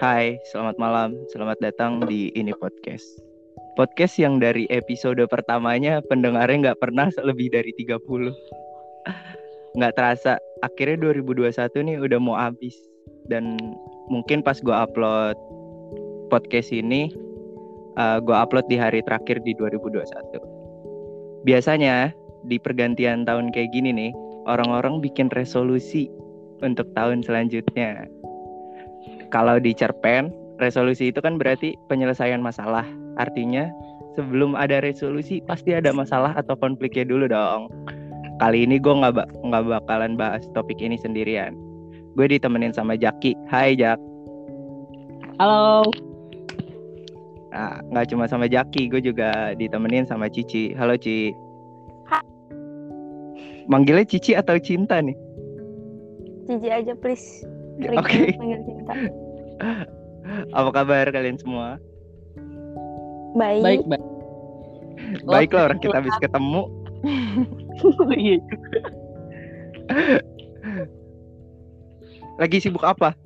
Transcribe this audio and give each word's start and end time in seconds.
Hai, 0.00 0.40
selamat 0.48 0.80
malam. 0.80 1.12
Selamat 1.28 1.60
datang 1.60 2.00
di 2.08 2.32
ini 2.32 2.56
podcast. 2.56 3.04
Podcast 3.76 4.16
yang 4.16 4.40
dari 4.40 4.64
episode 4.72 5.20
pertamanya 5.28 6.00
pendengarnya 6.08 6.72
nggak 6.72 6.80
pernah 6.80 7.12
lebih 7.20 7.52
dari 7.52 7.68
30. 7.76 8.32
Nggak 9.76 9.92
terasa, 10.00 10.40
akhirnya 10.64 11.12
2021 11.12 11.52
nih 11.84 11.96
udah 12.00 12.16
mau 12.16 12.32
habis. 12.32 12.72
Dan 13.28 13.60
mungkin 14.08 14.40
pas 14.40 14.56
gue 14.64 14.72
upload 14.72 15.36
podcast 16.32 16.72
ini, 16.72 17.12
uh, 18.00 18.24
gue 18.24 18.32
upload 18.32 18.72
di 18.72 18.80
hari 18.80 19.04
terakhir 19.04 19.44
di 19.44 19.52
2021. 19.52 21.44
Biasanya 21.44 22.16
di 22.48 22.56
pergantian 22.56 23.28
tahun 23.28 23.52
kayak 23.52 23.68
gini 23.76 23.92
nih, 23.92 24.16
orang-orang 24.48 25.04
bikin 25.04 25.28
resolusi 25.36 26.08
untuk 26.64 26.88
tahun 26.96 27.20
selanjutnya. 27.20 28.08
Kalau 29.30 29.62
di 29.62 29.70
cerpen, 29.70 30.34
resolusi 30.58 31.14
itu 31.14 31.22
kan 31.22 31.38
berarti 31.38 31.78
penyelesaian 31.86 32.42
masalah. 32.42 32.82
Artinya 33.16 33.70
sebelum 34.18 34.58
ada 34.58 34.82
resolusi 34.82 35.38
pasti 35.46 35.70
ada 35.74 35.94
masalah 35.94 36.34
atau 36.34 36.58
konfliknya 36.58 37.06
dulu 37.06 37.30
dong. 37.30 37.70
Kali 38.42 38.66
ini 38.66 38.82
gue 38.82 38.90
nggak 38.90 39.46
nggak 39.46 39.64
bakalan 39.68 40.18
bahas 40.18 40.42
topik 40.52 40.82
ini 40.82 40.98
sendirian. 40.98 41.54
Gue 42.18 42.26
ditemenin 42.26 42.74
sama 42.74 42.98
Jaki. 42.98 43.38
Hai 43.46 43.78
Jak. 43.78 44.00
Halo. 45.38 45.86
Nah, 47.50 47.82
nggak 47.90 48.14
cuma 48.14 48.30
sama 48.30 48.46
Jaki, 48.50 48.90
gue 48.90 49.02
juga 49.02 49.54
ditemenin 49.54 50.06
sama 50.06 50.26
Cici. 50.26 50.74
Halo 50.74 50.98
Ci. 50.98 51.30
Manggilnya 53.70 54.02
Cici 54.02 54.34
atau 54.34 54.58
Cinta 54.58 54.98
nih? 54.98 55.14
Cici 56.50 56.68
aja 56.74 56.90
please. 56.98 57.46
Oke. 57.86 58.34
Okay. 58.34 58.34
Cinta. 58.34 58.94
Apa 60.56 60.70
kabar 60.72 61.06
kalian 61.12 61.38
semua? 61.40 61.76
Baik. 63.36 63.62
Baik, 63.62 63.82
baik. 63.86 64.06
Baik 65.26 65.50
lah 65.54 65.62
orang 65.70 65.80
kita 65.80 65.96
habis 65.96 66.16
ketemu. 66.20 66.62
Iya. 68.12 68.36
Lagi 72.36 72.60
sibuk 72.60 72.84
apa? 72.84 73.16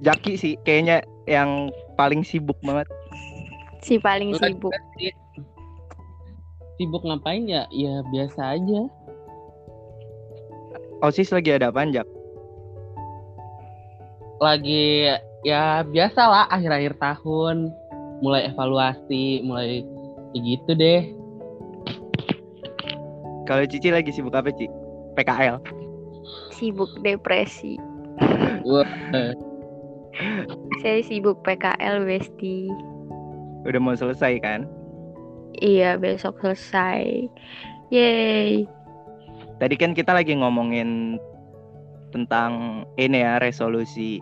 Jaki 0.00 0.40
sih 0.40 0.56
kayaknya 0.64 1.04
yang 1.28 1.68
paling 2.00 2.24
sibuk 2.24 2.56
banget. 2.64 2.88
Si 3.84 4.00
paling 4.00 4.32
Lu 4.32 4.40
kan 4.40 4.56
sibuk. 4.56 4.72
Sibuk 6.80 7.04
ngapain 7.04 7.44
ya? 7.44 7.68
Ya 7.68 8.00
biasa 8.08 8.56
aja. 8.56 8.80
OSIS 11.04 11.36
lagi 11.36 11.52
ada 11.52 11.68
apaan, 11.68 11.92
Jak? 11.92 12.08
Lagi 14.40 15.12
ya 15.46 15.86
biasa 15.86 16.20
lah 16.26 16.44
akhir-akhir 16.50 16.98
tahun 16.98 17.70
mulai 18.18 18.50
evaluasi, 18.50 19.46
mulai 19.46 19.86
ya 20.34 20.38
gitu 20.42 20.74
deh. 20.74 21.14
Kalau 23.46 23.62
Cici 23.70 23.94
lagi 23.94 24.10
sibuk 24.10 24.34
apa, 24.34 24.50
Ci? 24.50 24.66
PKL. 25.14 25.62
Sibuk 26.50 26.90
depresi. 27.06 27.78
Wah, 28.66 28.90
Saya 30.82 30.98
sibuk 31.06 31.46
PKL 31.46 32.02
Besti. 32.02 32.66
Udah 33.62 33.78
mau 33.78 33.94
selesai 33.94 34.42
kan? 34.42 34.66
Iya 35.62 35.94
besok 35.94 36.42
selesai. 36.42 37.30
Yeay. 37.94 38.66
Tadi 39.62 39.74
kan 39.78 39.94
kita 39.94 40.10
lagi 40.10 40.34
ngomongin 40.34 41.22
tentang 42.10 42.82
ini 42.98 43.22
ya, 43.22 43.38
resolusi. 43.38 44.18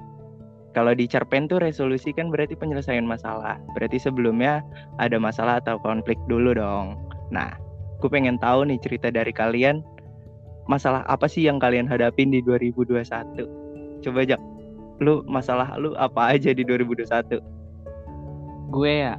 Kalau 0.74 0.90
di 0.92 1.06
cerpen 1.06 1.46
tuh 1.46 1.62
resolusi 1.62 2.10
kan 2.10 2.34
berarti 2.34 2.58
penyelesaian 2.58 3.06
masalah. 3.06 3.62
Berarti 3.78 4.02
sebelumnya 4.02 4.60
ada 4.98 5.16
masalah 5.16 5.62
atau 5.62 5.78
konflik 5.80 6.18
dulu 6.26 6.54
dong. 6.54 6.98
Nah, 7.30 7.54
gue 8.02 8.10
pengen 8.10 8.36
tahu 8.42 8.66
nih 8.66 8.82
cerita 8.82 9.08
dari 9.14 9.30
kalian. 9.30 9.80
Masalah 10.66 11.06
apa 11.06 11.30
sih 11.30 11.46
yang 11.46 11.62
kalian 11.62 11.86
hadapin 11.86 12.34
di 12.34 12.42
2021? 12.42 14.02
Coba 14.02 14.20
Jak, 14.26 14.40
lu 14.98 15.22
masalah 15.30 15.78
lu 15.78 15.94
apa 15.94 16.34
aja 16.34 16.50
di 16.50 16.66
2021? 16.66 17.38
gue 18.74 18.92
ya. 19.06 19.14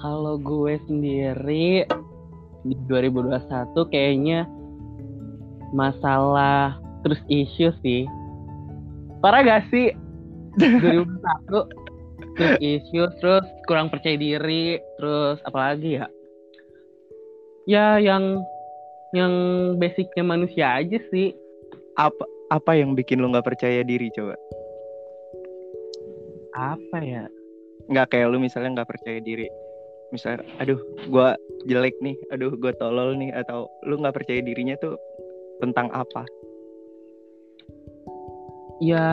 Kalau 0.00 0.40
gue 0.40 0.80
sendiri 0.88 1.84
di 2.64 2.74
2021 2.88 3.74
kayaknya 3.92 4.48
masalah 5.76 6.80
terus 7.04 7.20
isu 7.28 7.74
sih. 7.84 8.08
Parah 9.20 9.44
gak 9.44 9.68
sih? 9.68 9.92
2021 10.58 11.88
terus 12.38 12.54
isu 12.62 13.02
terus 13.18 13.46
kurang 13.66 13.90
percaya 13.90 14.14
diri 14.18 14.78
terus 14.98 15.38
apalagi 15.46 16.02
ya? 16.02 16.06
Ya 17.68 17.86
yang 18.00 18.42
yang 19.14 19.32
basicnya 19.78 20.24
manusia 20.24 20.78
aja 20.78 20.98
sih. 21.10 21.34
Apa 21.98 22.24
apa 22.48 22.72
yang 22.78 22.94
bikin 22.96 23.20
lu 23.20 23.30
nggak 23.30 23.46
percaya 23.46 23.82
diri 23.82 24.10
coba? 24.14 24.34
apa 26.58 26.98
ya? 27.06 27.24
Nggak 27.86 28.10
kayak 28.10 28.34
lu 28.34 28.42
misalnya 28.42 28.82
nggak 28.82 28.90
percaya 28.90 29.22
diri. 29.22 29.46
Misalnya 30.10 30.42
aduh 30.58 30.80
gua 31.06 31.38
jelek 31.68 31.94
nih 32.02 32.16
aduh 32.34 32.50
gua 32.58 32.74
tolol 32.76 33.14
nih 33.14 33.30
atau 33.30 33.70
lu 33.86 34.00
nggak 34.00 34.16
percaya 34.16 34.42
dirinya 34.42 34.74
tuh 34.82 34.98
tentang 35.62 35.86
apa? 35.94 36.26
Ya 38.82 39.06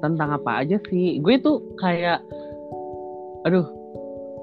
tentang 0.00 0.36
apa 0.36 0.64
aja 0.64 0.76
sih. 0.88 1.20
Gue 1.22 1.40
tuh 1.40 1.62
kayak 1.80 2.20
aduh 3.48 3.64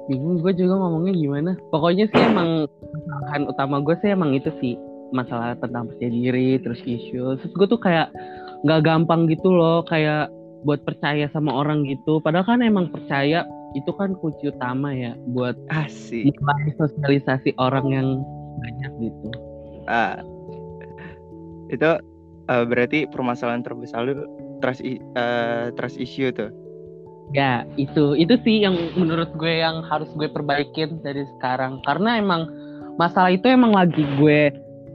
bingung 0.07 0.40
gue 0.40 0.53
juga 0.56 0.79
ngomongnya 0.79 1.13
gimana. 1.13 1.51
Pokoknya 1.69 2.07
sih 2.09 2.22
emang 2.23 2.66
kesalahan 2.81 3.44
utama 3.45 3.75
gue 3.84 3.95
sih 4.00 4.09
emang 4.13 4.31
itu 4.34 4.50
sih 4.63 4.73
masalah 5.12 5.56
tentang 5.59 5.91
percaya 5.91 6.12
diri 6.12 6.57
terus 6.63 6.79
isu. 6.84 7.38
Terus 7.41 7.53
gue 7.53 7.68
tuh 7.68 7.79
kayak 7.79 8.09
nggak 8.66 8.81
gampang 8.84 9.29
gitu 9.29 9.53
loh 9.53 9.85
kayak 9.85 10.31
buat 10.66 10.81
percaya 10.88 11.29
sama 11.35 11.53
orang 11.53 11.85
gitu. 11.85 12.24
Padahal 12.24 12.47
kan 12.47 12.66
emang 12.66 12.89
percaya 12.89 13.45
itu 13.75 13.91
kan 14.00 14.16
kunci 14.18 14.50
utama 14.50 14.95
ya 14.95 15.13
buat 15.35 15.53
asik. 15.69 16.34
mulai 16.39 16.72
sosialisasi 16.79 17.53
orang 17.59 17.85
yang 17.91 18.07
banyak 18.57 18.91
gitu. 19.12 19.29
Ah. 19.85 20.18
Itu 21.68 22.00
eh, 22.50 22.66
berarti 22.66 23.08
permasalahan 23.12 23.63
terbesar 23.63 24.08
lu 24.08 24.25
trust 24.63 24.81
eh, 24.84 25.72
trust 25.75 25.97
issue 26.00 26.31
tuh 26.34 26.52
Ya, 27.35 27.68
itu 27.75 28.16
itu 28.16 28.40
sih 28.47 28.63
yang 28.63 28.80
menurut 28.96 29.35
gue 29.35 29.59
yang 29.59 29.84
harus 29.84 30.08
gue 30.16 30.31
perbaikin 30.31 31.03
dari 31.03 31.28
sekarang 31.36 31.84
karena 31.84 32.24
emang 32.24 32.47
masalah 32.96 33.36
itu 33.36 33.52
emang 33.52 33.75
lagi 33.75 34.07
gue 34.16 34.47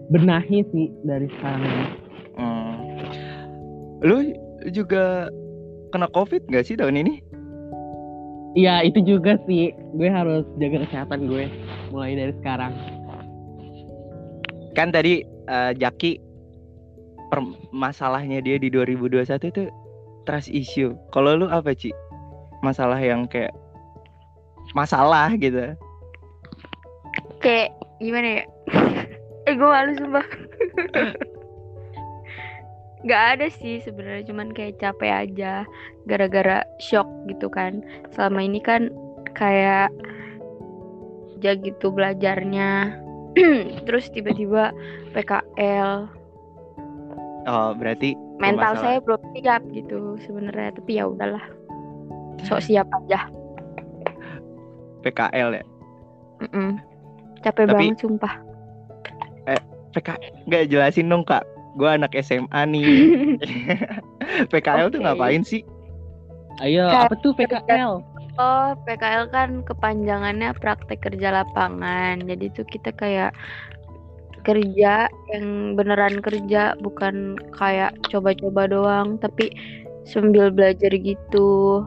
benahi 0.08 0.64
sih 0.72 0.88
dari 1.04 1.28
sekarang. 1.36 1.92
Hmm. 2.32 2.74
lu 4.00 4.32
juga 4.72 5.28
kena 5.92 6.08
covid 6.16 6.41
gak 6.48 6.64
sih 6.64 6.80
tahun 6.80 7.04
ini 7.04 7.20
Iya, 8.52 8.84
itu 8.84 9.00
juga 9.00 9.41
sih. 9.48 9.72
Gue 9.96 10.12
harus 10.12 10.44
jaga 10.60 10.84
kesehatan 10.84 11.24
gue 11.28 11.48
mulai 11.88 12.16
dari 12.16 12.32
sekarang. 12.41 12.72
kan 14.72 14.88
tadi 14.88 15.20
eh, 15.52 15.72
Jaki 15.76 16.16
masalahnya 17.72 18.44
dia 18.44 18.60
di 18.60 18.69
2021 18.69 19.48
itu 19.48 19.62
trust 20.28 20.53
issue 20.53 20.93
kalau 21.15 21.34
lu 21.34 21.47
apa 21.48 21.72
Ci 21.72 21.91
masalah 22.60 23.00
yang 23.00 23.25
kayak 23.26 23.50
masalah 24.76 25.32
gitu 25.41 25.72
Kayak 27.42 27.75
gimana 27.98 28.28
ya? 28.38 28.44
eh 29.50 29.54
gue 29.59 29.66
malu 29.66 29.98
sumpah. 29.98 30.22
Gak 33.10 33.22
ada 33.34 33.51
sih 33.51 33.83
sebenarnya 33.83 34.30
cuman 34.30 34.54
kayak 34.54 34.78
capek 34.78 35.27
aja 35.27 35.66
gara-gara 36.06 36.62
shock 36.78 37.10
gitu 37.27 37.51
kan. 37.51 37.83
Selama 38.15 38.47
ini 38.47 38.62
kan 38.62 38.95
kayak 39.34 39.91
aja 41.42 41.59
gitu 41.59 41.91
belajarnya. 41.91 42.95
Terus 43.91 44.06
tiba-tiba 44.15 44.71
PKL 45.10 46.22
oh 47.47 47.74
berarti 47.74 48.15
mental 48.39 48.74
saya 48.78 48.98
belum 49.03 49.22
siap 49.39 49.62
gitu 49.72 50.18
sebenarnya 50.27 50.74
tapi 50.77 50.98
ya 50.98 51.06
udahlah. 51.09 51.42
Sok 52.42 52.62
siap 52.65 52.89
aja. 52.91 53.28
PKL 55.03 55.59
ya? 55.59 55.65
Mm-mm. 56.42 56.78
capek 57.42 57.66
Tapi- 57.66 57.74
banget 57.74 57.98
sumpah. 58.03 58.34
PK 59.92 60.09
nggak 60.48 60.72
jelasin 60.72 61.12
dong 61.12 61.22
kak. 61.22 61.44
Gue 61.77 61.89
anak 61.89 62.12
SMA 62.21 62.60
nih. 62.68 62.84
PKL 64.53 64.89
tuh 64.89 65.00
Oke. 65.00 65.04
ngapain 65.04 65.44
sih? 65.44 65.60
Ayo, 66.60 66.89
Kayak- 66.89 67.09
apa 67.09 67.15
tuh 67.21 67.33
PKL? 67.36 67.92
oh 68.41 68.68
PKL 68.89 69.28
kan 69.28 69.60
kepanjangannya 69.68 70.56
praktek 70.56 71.04
kerja 71.04 71.44
lapangan. 71.44 72.24
Jadi 72.24 72.48
tuh 72.56 72.65
kita 72.65 72.92
kayak 72.97 73.36
kerja 74.42 75.06
yang 75.34 75.74
beneran 75.78 76.18
kerja 76.22 76.74
bukan 76.83 77.39
kayak 77.56 77.94
coba-coba 78.10 78.66
doang 78.66 79.16
tapi 79.22 79.50
sambil 80.03 80.50
belajar 80.50 80.91
gitu 80.91 81.83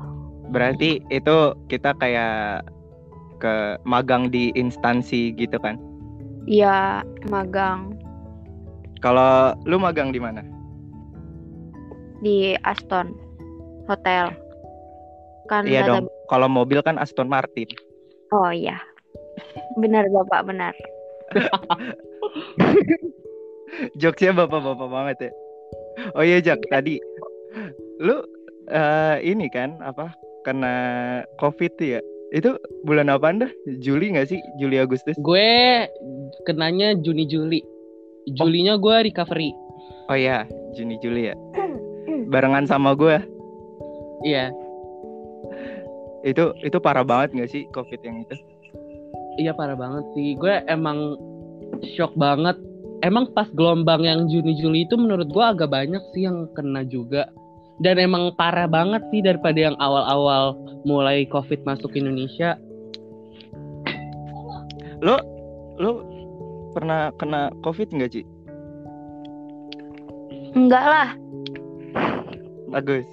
Berarti 0.54 1.02
itu 1.10 1.58
kita 1.74 1.98
kayak 1.98 2.62
ke 3.42 3.82
magang 3.82 4.30
di 4.30 4.54
instansi 4.54 5.34
gitu 5.34 5.58
kan? 5.58 5.82
Iya, 6.46 7.02
magang 7.34 7.98
Kalau 9.02 9.58
lu 9.66 9.82
magang 9.82 10.14
di 10.14 10.22
mana? 10.22 10.46
di 12.26 12.58
Aston 12.66 13.14
Hotel. 13.86 14.34
Kan 15.46 15.70
Iya 15.70 15.86
dong. 15.86 16.10
Kalau 16.26 16.50
mobil 16.50 16.82
kan 16.82 16.98
Aston 16.98 17.30
Martin. 17.30 17.70
Oh 18.34 18.50
iya. 18.50 18.82
Benar 19.78 20.10
Bapak, 20.10 20.50
benar. 20.50 20.74
Jokesnya 24.02 24.32
bapak-bapak 24.36 24.88
banget 24.88 25.18
ya. 25.30 25.32
Oh 26.16 26.24
iya 26.24 26.44
Jak, 26.44 26.60
tadi 26.68 27.00
lu 28.04 28.20
eh, 28.70 29.18
ini 29.24 29.48
kan 29.48 29.80
apa 29.84 30.12
kena 30.44 30.76
COVID 31.40 31.74
ya? 31.80 32.00
Itu 32.36 32.60
bulan 32.84 33.08
apa 33.08 33.32
dah? 33.32 33.52
Juli 33.80 34.12
nggak 34.12 34.28
sih? 34.28 34.40
Juli 34.60 34.82
Agustus? 34.82 35.16
Gue 35.24 35.88
kenanya 36.44 36.94
Juni 37.00 37.26
Juli. 37.30 37.64
Julinya 38.36 38.76
gue 38.76 39.06
recovery. 39.06 39.54
Oh 40.10 40.18
iya, 40.18 40.44
Juni 40.76 41.00
Juli 41.00 41.32
ya. 41.32 41.36
Barengan 42.28 42.66
sama 42.66 42.98
gue. 42.98 43.22
Iya, 44.26 44.50
Itu 46.26 46.58
itu 46.66 46.78
parah 46.82 47.06
banget 47.06 47.38
nggak 47.38 47.52
sih 47.54 47.70
COVID 47.70 48.02
yang 48.02 48.26
itu? 48.26 48.36
iya 49.36 49.52
parah 49.54 49.78
banget 49.78 50.06
sih. 50.16 50.34
Gue 50.40 50.64
emang 50.66 51.20
shock 51.96 52.14
banget. 52.16 52.56
Emang 53.04 53.30
pas 53.36 53.46
gelombang 53.54 54.02
yang 54.02 54.26
Juni 54.32 54.56
Juli 54.58 54.88
itu 54.88 54.96
menurut 54.96 55.30
gue 55.30 55.46
agak 55.46 55.70
banyak 55.70 56.02
sih 56.16 56.26
yang 56.26 56.48
kena 56.56 56.82
juga. 56.88 57.28
Dan 57.84 58.00
emang 58.00 58.32
parah 58.40 58.72
banget 58.72 59.04
sih 59.12 59.20
daripada 59.20 59.60
yang 59.60 59.76
awal-awal 59.84 60.56
mulai 60.88 61.28
COVID 61.28 61.68
masuk 61.68 61.92
Indonesia. 62.00 62.56
Lu 65.04 65.20
lu 65.76 65.92
pernah 66.72 67.12
kena 67.20 67.52
COVID 67.68 67.92
nggak 67.92 68.12
sih? 68.16 68.26
Enggak 70.56 70.86
lah. 70.88 71.10
Bagus, 72.72 73.08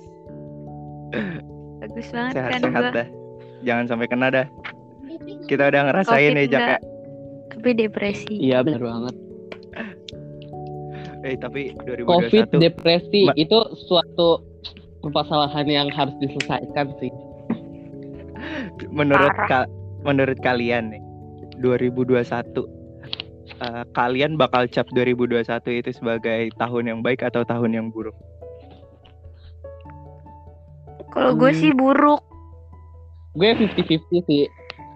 Bagus 1.82 2.06
banget 2.14 2.32
kan 2.34 2.62
sehat-sehat 2.62 2.82
gua. 2.82 2.94
dah. 2.94 3.08
Jangan 3.66 3.84
sampai 3.90 4.06
kena 4.06 4.26
dah. 4.30 4.46
Kita 5.50 5.70
udah 5.70 5.82
ngerasain 5.90 6.34
Covid 6.34 6.38
ya 6.38 6.50
Jak 6.50 6.60
enggak. 6.62 6.80
Tapi 7.62 7.78
depresi. 7.78 8.34
Iya 8.42 8.60
benar 8.60 8.82
banget. 8.82 9.14
Eh 11.22 11.38
tapi 11.38 11.70
2021 11.78 12.02
COVID, 12.02 12.44
depresi 12.58 13.22
Ma- 13.24 13.38
itu 13.38 13.54
suatu 13.80 14.42
permasalahan 14.98 15.62
yang 15.64 15.86
harus 15.88 16.10
diselesaikan 16.18 16.90
sih. 16.98 17.14
menurut 18.90 19.30
ka- 19.46 19.70
menurut 20.02 20.34
kalian 20.36 20.90
nih 20.90 21.02
2021 21.56 22.66
eh, 23.62 23.84
kalian 23.92 24.34
bakal 24.34 24.66
cap 24.66 24.90
2021 24.90 25.46
itu 25.72 25.90
sebagai 25.94 26.50
tahun 26.52 26.84
yang 26.84 27.00
baik 27.00 27.22
atau 27.22 27.46
tahun 27.46 27.70
yang 27.72 27.86
buruk? 27.88 28.18
Kalau 31.08 31.38
gue 31.38 31.46
Hmm. 31.48 31.60
sih 31.60 31.70
buruk. 31.70 32.18
Gue 33.32 33.54
50-50 33.54 34.26
sih. 34.26 34.50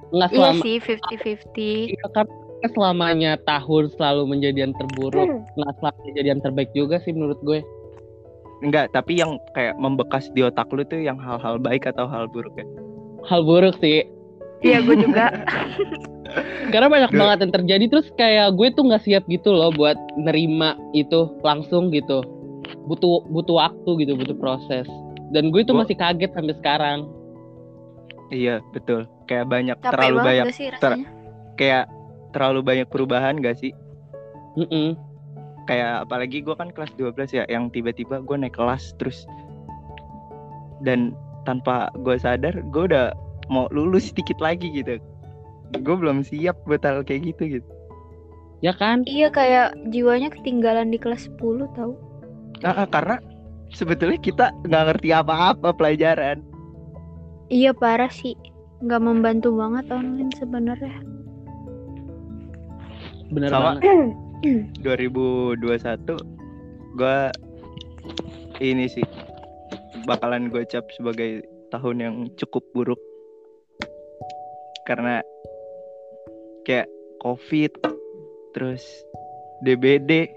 Nggak 0.08 0.28
Iya 0.28 0.36
selama 0.36 0.60
sih 0.60 0.74
50-50. 0.76 1.94
Iya 1.94 2.06
kan 2.10 2.26
selamanya 2.72 3.36
tahun 3.44 3.92
selalu 3.94 4.22
menjadi 4.26 4.68
yang 4.68 4.74
terburuk, 4.74 5.28
nggak 5.54 5.72
selalu 5.78 6.00
menjadi 6.10 6.28
yang 6.32 6.42
terbaik 6.42 6.70
juga 6.72 6.96
sih 7.02 7.12
menurut 7.12 7.38
gue. 7.42 7.60
Enggak, 8.64 8.88
tapi 8.90 9.20
yang 9.20 9.36
kayak 9.52 9.76
membekas 9.76 10.32
di 10.32 10.40
otak 10.40 10.72
lu 10.72 10.80
tuh 10.82 10.96
yang 10.98 11.20
hal-hal 11.20 11.60
baik 11.60 11.84
atau 11.84 12.08
hal 12.08 12.24
buruk 12.24 12.56
ya? 12.56 12.64
Hal 13.28 13.44
buruk 13.44 13.76
sih, 13.78 14.06
Iya 14.64 14.80
gue 14.80 14.96
juga. 14.96 15.28
karena 16.72 16.88
banyak 16.88 17.12
Duh. 17.12 17.18
banget 17.20 17.38
yang 17.46 17.52
terjadi 17.54 17.84
terus 17.92 18.08
kayak 18.16 18.56
gue 18.56 18.68
tuh 18.72 18.88
nggak 18.88 19.04
siap 19.04 19.24
gitu 19.28 19.52
loh 19.52 19.70
buat 19.70 19.94
nerima 20.16 20.74
itu 20.96 21.28
langsung 21.44 21.92
gitu. 21.92 22.24
Butuh 22.88 23.22
butuh 23.28 23.60
waktu 23.60 23.90
gitu, 24.06 24.12
butuh 24.16 24.36
proses. 24.40 24.88
Dan 25.30 25.50
gue 25.52 25.62
tuh 25.66 25.74
Gua- 25.76 25.84
masih 25.84 25.96
kaget 25.98 26.30
sampai 26.32 26.54
sekarang. 26.56 26.98
Iya, 28.32 28.58
betul. 28.74 29.06
Kayak 29.30 29.46
banyak 29.50 29.76
Capek 29.78 29.92
terlalu 29.92 30.16
banyak 30.18 30.44
sih 30.54 30.66
ter- 30.80 31.04
kayak 31.54 31.86
terlalu 32.36 32.60
banyak 32.60 32.88
perubahan 32.92 33.40
gak 33.40 33.56
sih? 33.56 33.72
Mm-mm. 34.60 34.92
Kayak 35.64 36.04
apalagi 36.04 36.44
gue 36.44 36.52
kan 36.52 36.68
kelas 36.68 36.92
12 37.00 37.32
ya, 37.32 37.48
yang 37.48 37.72
tiba-tiba 37.72 38.20
gue 38.20 38.36
naik 38.36 38.52
kelas 38.52 38.92
terus 39.00 39.24
dan 40.84 41.16
tanpa 41.48 41.88
gue 42.04 42.20
sadar 42.20 42.52
gue 42.52 42.84
udah 42.84 43.16
mau 43.48 43.64
lulus 43.72 44.12
sedikit 44.12 44.36
lagi 44.44 44.68
gitu. 44.68 45.00
Gue 45.80 45.96
belum 45.96 46.20
siap 46.22 46.60
buat 46.68 46.84
hal 46.84 47.02
kayak 47.02 47.32
gitu 47.34 47.58
gitu. 47.58 47.70
Ya 48.60 48.76
kan? 48.76 49.02
Iya 49.08 49.32
kayak 49.32 49.76
jiwanya 49.90 50.28
ketinggalan 50.28 50.92
di 50.92 50.98
kelas 51.00 51.32
10 51.40 51.66
tau. 51.72 51.96
Ah, 52.64 52.84
ah, 52.84 52.88
karena 52.88 53.16
sebetulnya 53.72 54.20
kita 54.20 54.52
nggak 54.64 54.84
ngerti 54.92 55.08
apa-apa 55.12 55.72
pelajaran. 55.76 56.40
Iya 57.48 57.76
parah 57.76 58.10
sih. 58.10 58.36
Nggak 58.80 59.02
membantu 59.02 59.56
banget 59.56 59.86
online 59.92 60.32
sebenarnya. 60.36 61.15
Bener 63.30 63.50
Sama. 63.50 63.78
banget. 63.78 63.82
2021 64.84 65.56
gue 66.96 67.18
ini 68.62 68.86
sih 68.88 69.04
bakalan 70.04 70.48
gue 70.48 70.62
cap 70.68 70.86
sebagai 70.94 71.42
tahun 71.68 71.96
yang 71.98 72.14
cukup 72.38 72.62
buruk 72.72 73.00
karena 74.86 75.20
kayak 76.62 76.86
covid 77.20 77.72
terus 78.54 78.84
DBD 79.66 80.30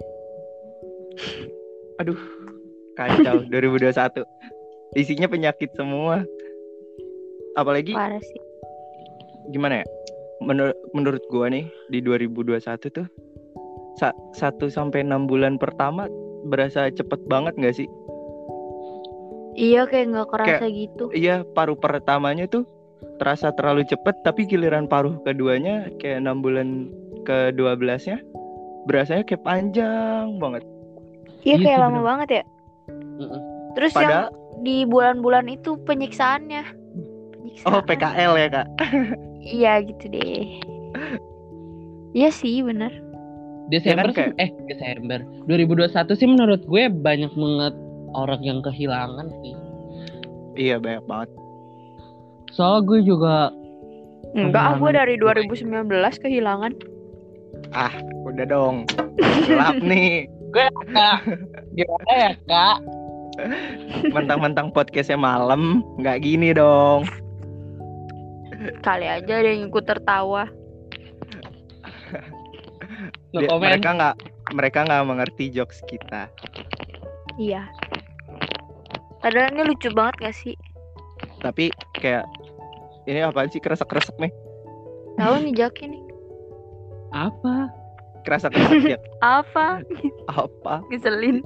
aduh 2.01 2.17
kacau 2.97 3.45
2021 3.53 4.25
isinya 4.97 5.29
penyakit 5.29 5.69
semua 5.77 6.25
apalagi 7.53 7.93
Parah 7.93 8.19
sih. 8.19 8.41
gimana 9.53 9.83
ya 9.83 9.85
menurut 10.39 10.75
menurut 10.91 11.23
gua 11.27 11.47
nih 11.47 11.67
di 11.87 11.99
2021 11.99 12.59
tuh 12.89 13.07
sa- 13.95 14.15
satu 14.31 14.67
sampai 14.67 15.03
enam 15.03 15.25
bulan 15.25 15.55
pertama 15.55 16.07
berasa 16.45 16.87
cepet 16.89 17.19
banget 17.25 17.53
nggak 17.55 17.75
sih 17.75 17.89
Iya 19.53 19.83
kayak 19.83 20.05
nggak 20.09 20.27
kerasa 20.29 20.65
gitu. 20.71 21.11
iya 21.11 21.43
paruh 21.43 21.75
pertamanya 21.75 22.47
tuh 22.47 22.63
terasa 23.19 23.51
terlalu 23.51 23.83
cepet 23.83 24.15
tapi 24.23 24.47
giliran 24.47 24.87
paruh 24.87 25.19
keduanya 25.21 25.91
kayak 25.99 26.23
enam 26.23 26.39
bulan 26.39 26.87
ke 27.21 27.51
12 27.51 27.75
nya 28.07 28.17
berasanya 28.85 29.23
kayak 29.23 29.43
panjang 29.43 30.39
banget 30.39 30.63
Iya 31.41 31.55
Iya 31.55 31.65
kayak 31.65 31.79
lama 31.79 31.91
bener. 31.93 32.03
banget 32.05 32.29
ya. 32.29 32.43
Mm-mm. 33.15 33.41
Terus 33.71 33.91
padahal 33.91 34.27
yang 34.27 34.27
di 34.59 34.77
bulan-bulan 34.83 35.45
itu 35.47 35.79
penyiksaannya. 35.79 36.63
Penyiksaan. 37.31 37.67
oh 37.69 37.81
PKL 37.81 38.33
ya 38.35 38.47
kak 38.49 38.67
Iya 39.39 39.83
gitu 39.83 40.05
deh. 40.09 40.59
Iya 42.11 42.29
sih 42.29 42.59
bener. 42.59 42.91
Desember 43.69 44.09
Ya 44.09 44.13
kan, 44.17 44.33
sih, 44.33 44.41
eh 44.41 44.49
Desember 44.65 45.19
2021 45.45 45.93
sih 46.11 46.25
menurut 46.25 46.61
gue 46.65 46.89
banyak 46.89 47.29
banget 47.29 47.73
orang 48.11 48.41
yang 48.41 48.59
kehilangan 48.59 49.29
sih. 49.39 49.53
iya 50.57 50.75
banyak 50.75 51.05
banget 51.05 51.29
Soalnya 52.49 52.81
gue 52.83 52.99
juga 53.05 53.53
Enggak, 54.33 54.63
ah, 54.63 54.75
gue 54.75 54.89
dari 54.91 55.15
2019 55.15 55.85
kehilangan. 56.17 56.73
ah 57.69 57.93
udah 58.25 58.45
dong 58.45 58.89
gelap 59.45 59.77
nih 59.85 60.25
kak 60.49 61.21
gimana 61.71 62.13
ya 62.17 62.31
kak? 62.49 62.77
mentang-mentang 64.09 64.73
podcastnya 64.73 65.15
malam 65.15 65.85
nggak 65.95 66.25
gini 66.25 66.51
dong 66.51 67.05
Kali 68.79 69.05
aja 69.05 69.33
ada 69.35 69.47
yang 69.47 69.67
ikut 69.67 69.83
tertawa. 69.83 70.47
No 73.29 73.39
Dia- 73.39 73.47
comment. 73.47 73.61
mereka 73.69 73.89
nggak 73.93 74.15
mereka 74.51 74.79
nggak 74.83 75.03
mengerti 75.05 75.45
jokes 75.49 75.79
kita 75.85 76.27
Iya. 77.37 77.63
Padahal 79.19 79.53
ini 79.53 79.63
lucu 79.65 79.87
banget 79.89 80.15
gak 80.19 80.35
sih? 80.35 80.55
tapi 81.39 81.69
kayak 81.93 82.27
ini 83.05 83.21
apaan 83.21 83.47
sih 83.47 83.59
kresek-kresek 83.59 84.17
nih 84.17 84.31
Tahu 85.15 85.33
nih 85.41 85.53
Jaki 85.53 85.85
nih. 85.87 86.03
Apa? 87.11 87.71
kresek-kresek 88.21 88.83
ya 88.89 88.99
Apa? 89.39 89.79
apa 90.27 90.73
Ngeselin. 90.89 91.39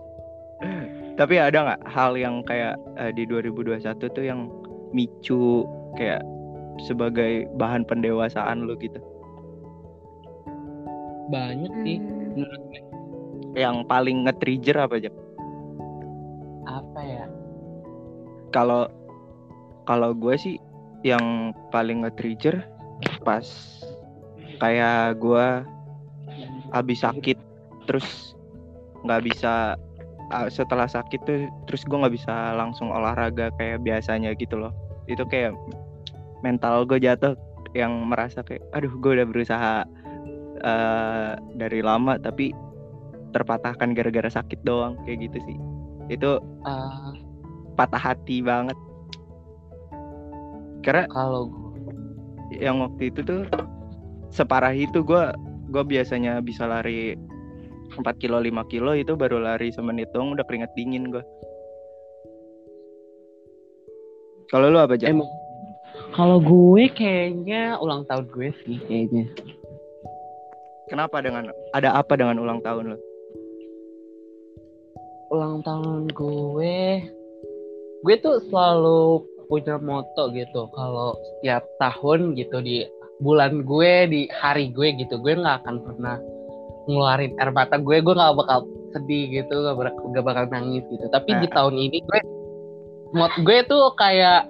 tapi 1.14 1.38
ada 1.38 1.58
nggak 1.68 1.82
hal 1.86 2.16
yang 2.16 2.42
kayak 2.42 2.74
eh, 2.96 3.12
di 3.12 3.28
2021 3.28 3.78
tuh 4.00 4.24
yang 4.24 4.50
micu 4.90 5.62
kayak 5.94 6.24
sebagai 6.80 7.46
bahan 7.56 7.86
pendewasaan 7.86 8.66
lu 8.66 8.74
gitu 8.78 8.98
Banyak 11.30 11.74
sih 11.84 11.98
Hmm. 11.98 12.34
menurut 12.36 12.62
gue. 12.68 12.82
yang 13.54 13.86
paling 13.86 14.26
nge-trigger 14.26 14.78
apa 14.82 14.98
aja 14.98 15.10
Apa 16.66 17.00
ya? 17.02 17.26
kalau 18.50 18.90
kalau 19.84 20.14
gue 20.14 20.34
sih 20.34 20.56
yang 21.02 21.52
paling 21.70 22.02
nge-trigger 22.02 22.66
pas 23.22 23.46
kayak 24.58 25.20
gue 25.20 25.46
habis 26.72 27.04
sakit 27.04 27.38
terus 27.86 28.34
nggak 29.04 29.22
bisa 29.22 29.76
ah, 30.32 30.48
setelah 30.48 30.88
sakit 30.88 31.20
tuh 31.22 31.46
terus 31.68 31.84
gue 31.84 31.94
nggak 31.94 32.16
bisa 32.16 32.56
langsung 32.56 32.90
olahraga 32.90 33.52
kayak 33.60 33.84
biasanya 33.84 34.34
gitu 34.34 34.58
loh 34.58 34.74
itu 35.06 35.22
kayak 35.28 35.54
mental 36.44 36.84
gue 36.86 37.00
jatuh 37.00 37.34
yang 37.74 38.06
merasa 38.06 38.46
kayak 38.46 38.62
aduh 38.76 38.92
gue 38.92 39.12
udah 39.18 39.28
berusaha 39.28 39.74
eh, 40.62 41.32
dari 41.58 41.80
lama 41.82 42.20
tapi 42.22 42.54
terpatahkan 43.34 43.98
gara-gara 43.98 44.30
sakit 44.30 44.62
doang 44.62 45.00
kayak 45.08 45.26
gitu 45.32 45.38
sih. 45.50 45.58
Itu 46.14 46.38
Ah, 46.68 47.18
patah 47.74 48.14
hati 48.14 48.46
banget. 48.46 48.78
Karena 50.86 51.10
kalau 51.10 51.50
yang 52.54 52.84
waktu 52.86 53.10
itu 53.10 53.26
tuh 53.26 53.50
separah 54.30 54.76
itu 54.76 55.02
gue 55.02 55.24
gue 55.74 55.84
biasanya 55.86 56.38
bisa 56.44 56.70
lari 56.70 57.18
4 57.98 58.22
kilo 58.22 58.38
5 58.42 58.72
kilo 58.74 58.94
itu 58.94 59.14
baru 59.18 59.42
lari 59.42 59.74
semenit 59.74 60.10
dong 60.14 60.34
udah 60.38 60.46
keringet 60.46 60.70
dingin 60.78 61.10
gue 61.10 61.24
kalau 64.54 64.70
lu 64.70 64.78
apa 64.78 64.98
aja 64.98 65.10
emang 65.10 65.30
kalau 66.14 66.38
gue 66.38 66.86
kayaknya 66.94 67.78
ulang 67.82 68.06
tahun 68.06 68.30
gue 68.30 68.50
sih 68.64 68.78
kayaknya. 68.86 69.26
kenapa 70.88 71.26
dengan 71.26 71.50
ada 71.74 71.98
apa 71.98 72.14
dengan 72.14 72.38
ulang 72.38 72.62
tahun 72.62 72.94
lo 72.94 72.98
Ulang 75.34 75.66
tahun 75.66 76.14
gue, 76.14 76.78
gue 78.06 78.16
tuh 78.22 78.38
selalu 78.54 79.26
punya 79.50 79.82
moto 79.82 80.30
gitu. 80.30 80.70
Kalau 80.78 81.18
setiap 81.18 81.66
tahun 81.82 82.38
gitu 82.38 82.62
di 82.62 82.86
bulan 83.18 83.66
gue 83.66 83.94
di 84.14 84.22
hari 84.30 84.70
gue 84.70 84.94
gitu, 84.94 85.18
gue 85.18 85.34
nggak 85.34 85.66
akan 85.66 85.82
pernah 85.82 86.22
ngeluarin 86.86 87.34
air 87.42 87.50
mata 87.50 87.82
gue. 87.82 87.98
Gue 88.06 88.14
nggak 88.14 88.38
bakal 88.38 88.70
sedih 88.94 89.42
gitu, 89.42 89.58
nggak 89.58 89.74
bakal, 89.74 90.06
nggak 90.14 90.26
bakal 90.26 90.46
nangis 90.54 90.86
gitu. 90.86 91.06
Tapi 91.10 91.30
di 91.42 91.48
Nah. 91.50 91.54
tahun 91.58 91.76
ini 91.82 91.98
gue, 92.06 92.20
mot 93.18 93.34
gue 93.42 93.58
tuh 93.66 93.90
kayak 93.98 94.46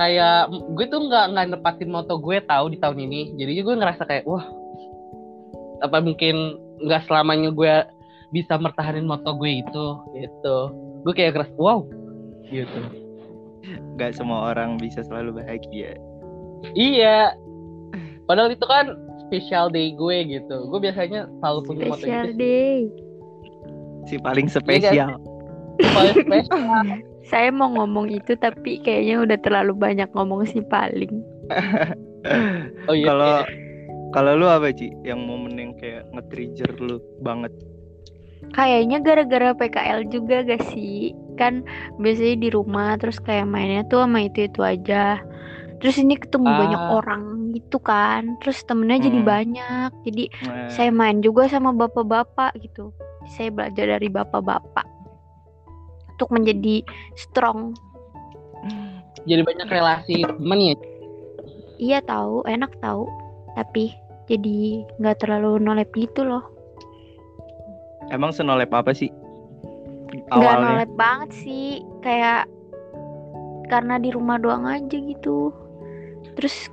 kayak 0.00 0.48
gue 0.48 0.86
tuh 0.88 1.00
nggak 1.12 1.24
nggak 1.36 1.46
nepatin 1.52 1.92
moto 1.92 2.16
gue 2.16 2.40
tahu 2.48 2.72
di 2.72 2.80
tahun 2.80 3.04
ini. 3.04 3.36
Jadi 3.36 3.52
gue 3.60 3.74
ngerasa 3.76 4.08
kayak 4.08 4.24
wah 4.24 4.48
apa 5.84 6.00
mungkin 6.00 6.56
nggak 6.80 7.04
selamanya 7.08 7.52
gue 7.52 7.74
bisa 8.30 8.56
mertahanin 8.56 9.04
moto 9.08 9.34
gue 9.36 9.60
itu 9.60 9.86
gitu 10.16 10.56
gue 11.02 11.12
kayak 11.16 11.34
ngerasa 11.36 11.54
wow 11.58 11.82
gitu 12.48 12.80
Gak 14.00 14.16
semua 14.16 14.50
orang 14.56 14.80
bisa 14.80 15.04
selalu 15.04 15.42
bahagia 15.42 15.96
iya 16.76 17.34
padahal 18.24 18.54
itu 18.54 18.64
kan 18.64 18.96
special 19.28 19.68
day 19.68 19.92
gue 19.92 20.16
gitu 20.38 20.56
gue 20.70 20.80
biasanya 20.80 21.26
selalu 21.42 21.60
punya 21.66 21.84
moto 21.90 22.04
Special 22.04 22.24
itu 22.24 22.32
sih. 22.32 22.38
day. 22.38 22.78
si 24.08 24.14
paling 24.20 24.46
spesial 24.48 25.20
Paling 25.80 26.16
spesial. 26.28 26.84
Saya 27.30 27.54
mau 27.54 27.70
ngomong 27.70 28.10
itu 28.10 28.34
tapi 28.34 28.82
kayaknya 28.82 29.22
udah 29.22 29.38
terlalu 29.38 29.72
banyak 29.78 30.10
ngomong 30.10 30.42
sih 30.50 30.66
paling. 30.66 31.22
oh 32.90 32.94
iya 32.94 33.06
kalau 33.14 33.34
iya. 33.38 33.46
kalau 34.10 34.32
lu 34.34 34.46
apa 34.50 34.74
Ci 34.74 34.90
yang 35.06 35.22
momen 35.24 35.54
yang 35.54 35.72
kayak 35.78 36.04
nge-trigger 36.10 36.70
lu 36.82 36.98
banget 37.22 37.54
Kayaknya 38.50 38.98
gara-gara 39.04 39.54
PKL 39.54 40.10
juga 40.10 40.42
gak 40.42 40.74
sih? 40.74 41.14
Kan 41.38 41.62
biasanya 42.02 42.36
di 42.40 42.48
rumah 42.50 42.98
terus 42.98 43.22
kayak 43.22 43.46
mainnya 43.46 43.86
tuh 43.86 44.02
sama 44.02 44.26
itu-itu 44.26 44.58
aja. 44.64 45.22
Terus 45.78 45.96
ini 46.02 46.18
ketemu 46.18 46.48
Ah. 46.50 46.58
banyak 46.58 46.82
orang 46.90 47.22
gitu 47.54 47.78
kan. 47.78 48.40
Terus 48.42 48.64
temennya 48.66 49.06
jadi 49.06 49.20
Hmm. 49.22 49.28
banyak. 49.28 49.90
Jadi 50.02 50.24
Nah, 50.50 50.66
saya 50.66 50.90
main 50.90 51.22
juga 51.22 51.46
sama 51.46 51.70
bapak-bapak 51.70 52.58
gitu. 52.58 52.90
Saya 53.30 53.54
belajar 53.54 53.86
dari 54.00 54.08
bapak-bapak. 54.10 54.99
Untuk 56.20 56.36
menjadi 56.36 56.84
strong. 57.16 57.72
jadi 59.24 59.40
banyak 59.40 59.72
relasi 59.72 60.20
temen 60.20 60.60
ya 60.60 60.76
Iya 61.80 61.98
tahu, 62.04 62.44
enak 62.44 62.76
tahu. 62.84 63.08
Tapi 63.56 63.96
jadi 64.28 64.84
nggak 65.00 65.24
terlalu 65.24 65.56
nolep 65.56 65.88
gitu 65.96 66.28
loh. 66.28 66.44
emang 68.10 68.34
senolep 68.34 68.74
apa 68.74 68.90
sih 68.90 69.06
awalnya 70.28 70.84
nolep 70.84 70.92
banget 70.92 71.30
sih. 71.40 71.80
Kayak 72.04 72.44
karena 73.72 73.96
di 73.96 74.10
rumah 74.12 74.36
doang 74.36 74.66
aja 74.66 74.92
gitu. 74.92 75.54
Terus 76.36 76.68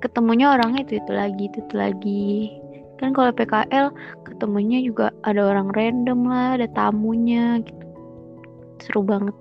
ketemunya 0.00 0.50
orangnya 0.56 0.82
itu 0.82 0.98
itu 0.98 1.12
lagi 1.14 1.46
itu, 1.46 1.58
itu 1.62 1.74
lagi. 1.78 2.28
Kan 2.98 3.16
kalau 3.16 3.30
PKL 3.32 3.94
ketemunya 4.26 4.82
juga 4.84 5.14
ada 5.24 5.46
orang 5.46 5.72
random 5.72 6.26
lah, 6.26 6.58
ada 6.58 6.68
tamunya 6.74 7.62
gitu. 7.64 7.79
Seru 8.80 9.04
banget. 9.04 9.36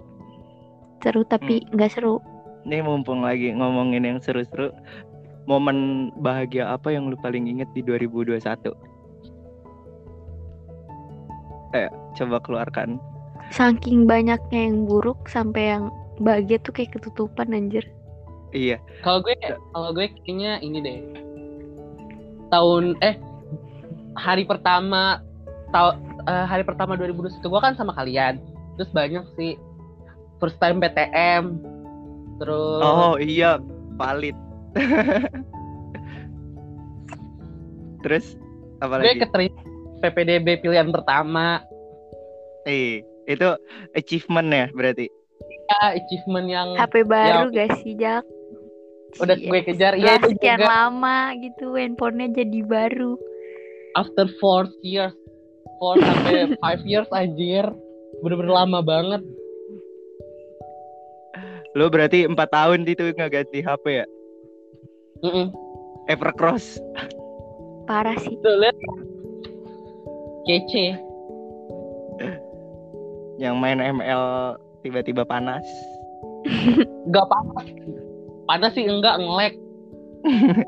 Seru 1.00 1.24
tapi 1.24 1.64
nggak 1.72 1.96
seru. 1.96 2.20
Nih 2.68 2.84
mumpung 2.84 3.24
lagi 3.24 3.56
ngomongin 3.56 4.04
yang 4.04 4.20
seru-seru, 4.20 4.76
momen 5.48 6.12
bahagia 6.20 6.76
apa 6.76 6.92
yang 6.92 7.08
lu 7.08 7.16
paling 7.24 7.48
inget 7.48 7.72
di 7.72 7.80
2021? 7.82 8.76
Eh, 11.72 11.88
coba 12.20 12.38
keluarkan. 12.44 13.00
Saking 13.56 14.06
banyaknya 14.06 14.70
yang 14.70 14.86
buruk 14.86 15.24
sampai 15.32 15.80
yang 15.80 15.88
bahagia 16.20 16.60
tuh 16.60 16.76
kayak 16.76 17.00
ketutupan 17.00 17.56
anjir. 17.56 17.88
Iya, 18.52 18.82
kalau 19.06 19.24
gue 19.24 19.38
kalau 19.72 19.90
gue 19.94 20.10
kayaknya 20.26 20.58
ini 20.66 20.78
deh 20.82 21.00
tahun 22.50 22.98
eh 23.06 23.16
hari 24.18 24.44
pertama 24.44 25.22
tahu 25.70 25.94
hari 26.26 26.66
pertama 26.66 26.98
2021 26.98 27.46
gue 27.46 27.62
kan 27.62 27.74
sama 27.78 27.94
kalian 27.94 28.42
terus 28.80 28.92
banyak 28.92 29.28
sih 29.36 29.60
first 30.40 30.56
time 30.58 30.80
PTM 30.80 31.60
terus 32.40 32.80
oh 32.80 33.20
iya, 33.20 33.60
valid. 33.94 34.32
Terus 38.00 38.40
apa 38.80 38.96
gue 38.96 39.12
lagi? 39.12 39.20
keterima 39.20 39.60
PPDB 40.00 40.48
pilihan 40.58 40.88
pertama 40.88 41.60
Eh, 42.64 43.04
itu 43.26 43.50
achievement 43.92 44.48
ya 44.48 44.66
berarti. 44.72 45.12
ya, 45.70 45.94
achievement 45.94 46.48
yang 46.48 46.68
HP 46.76 47.04
baru 47.04 47.52
gak 47.52 47.76
sih 47.78 47.94
Jak? 47.94 48.24
udah 49.18 49.36
Cie, 49.36 49.50
gue 49.50 49.60
kejar 49.66 49.94
ya 49.98 50.16
itu 50.16 50.32
sekian 50.32 50.60
juga 50.60 50.70
lama 50.70 51.18
gitu 51.36 51.74
handphonenya 51.74 52.30
jadi 52.38 52.60
baru. 52.64 53.18
after 53.96 54.30
four 54.38 54.64
years 54.80 55.12
four 55.76 55.98
sampai 55.98 56.34
five 56.64 56.80
years 56.84 57.10
anjir 57.10 57.66
bener-bener 58.24 58.54
lama 58.54 58.80
banget 58.84 59.22
Lu 61.78 61.86
berarti 61.86 62.26
empat 62.26 62.50
tahun 62.50 62.82
itu 62.90 63.14
nggak 63.14 63.30
ganti 63.30 63.62
HP 63.62 64.02
ya? 64.02 64.06
Mm-mm. 65.22 65.54
Evercross. 66.10 66.82
Parah 67.86 68.18
sih. 68.18 68.34
tuh 68.42 68.56
lihat 68.58 68.74
kece 70.50 70.98
Yang 73.38 73.56
main 73.62 73.78
ML 73.78 74.58
tiba-tiba 74.82 75.22
panas. 75.30 75.62
nggak 77.10 77.28
panas 77.30 77.68
panas 78.50 78.72
sih 78.74 78.88
enggak 78.90 79.22
ngelek 79.22 79.54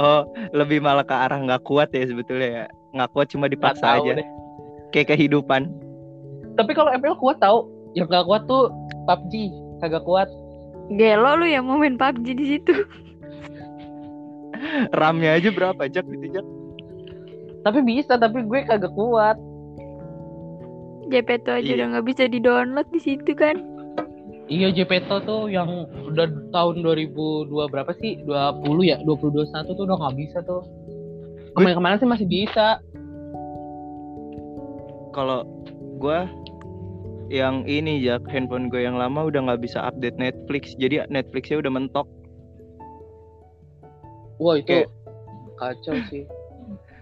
Oh, 0.00 0.24
lebih 0.56 0.80
malah 0.80 1.04
ke 1.04 1.12
arah 1.12 1.36
nggak 1.44 1.60
kuat 1.60 1.92
ya 1.92 2.08
sebetulnya 2.08 2.48
ya. 2.48 2.64
Nggak 2.96 3.10
kuat 3.12 3.26
cuma 3.28 3.52
dipaksa 3.52 4.00
aja. 4.00 4.16
deh. 4.16 4.28
Kayak 4.96 5.12
kehidupan. 5.12 5.68
Tapi 6.58 6.74
kalau 6.74 6.90
ML 6.90 7.16
kuat 7.16 7.38
tau. 7.38 7.70
Yang 7.94 8.12
gak 8.12 8.26
kuat 8.26 8.42
tuh 8.44 8.68
PUBG 9.06 9.32
kagak 9.78 10.04
kuat. 10.04 10.28
Gelo 10.90 11.38
lu 11.38 11.46
yang 11.46 11.64
mau 11.64 11.78
main 11.78 11.94
PUBG 11.94 12.26
di 12.34 12.44
situ. 12.56 12.74
RAM-nya 14.98 15.38
aja 15.38 15.48
berapa 15.48 15.86
jak 15.86 16.04
gitu 16.04 16.28
jak? 16.34 16.46
tapi 17.58 17.84
bisa 17.84 18.16
tapi 18.16 18.42
gue 18.42 18.60
kagak 18.64 18.92
kuat. 18.92 19.36
JP 21.08 21.28
tuh 21.42 21.56
aja 21.56 21.64
Iya. 21.64 21.74
udah 21.74 21.86
nggak 21.96 22.06
bisa 22.06 22.22
di 22.24 22.38
download 22.38 22.88
di 22.90 23.00
situ 23.00 23.32
kan. 23.32 23.56
iya 24.48 24.72
JPTO 24.72 25.20
tuh 25.22 25.42
yang 25.48 25.86
udah 26.08 26.26
tahun 26.50 26.80
2002 26.80 27.52
berapa 27.68 27.92
sih? 28.00 28.16
20 28.24 28.64
ya? 28.82 28.96
2021 29.04 29.68
tuh 29.68 29.84
udah 29.84 29.96
nggak 30.00 30.16
bisa 30.16 30.38
tuh. 30.42 30.64
Kemarin-kemarin 31.52 31.98
sih 31.98 32.08
masih 32.08 32.24
bisa. 32.24 32.80
Kalau 35.12 35.44
gua 35.98 36.30
yang 37.28 37.64
ini 37.68 38.00
jak 38.00 38.24
handphone 38.28 38.68
gue 38.68 38.82
yang 38.82 38.96
lama 38.96 39.28
udah 39.28 39.40
nggak 39.44 39.62
bisa 39.62 39.80
update 39.84 40.16
Netflix. 40.16 40.72
Jadi 40.76 41.04
Netflixnya 41.08 41.60
udah 41.60 41.72
mentok. 41.72 42.08
wah 44.38 44.54
itu 44.54 44.86
Kayak- 44.86 44.90
kacau 45.58 45.98
sih 46.06 46.22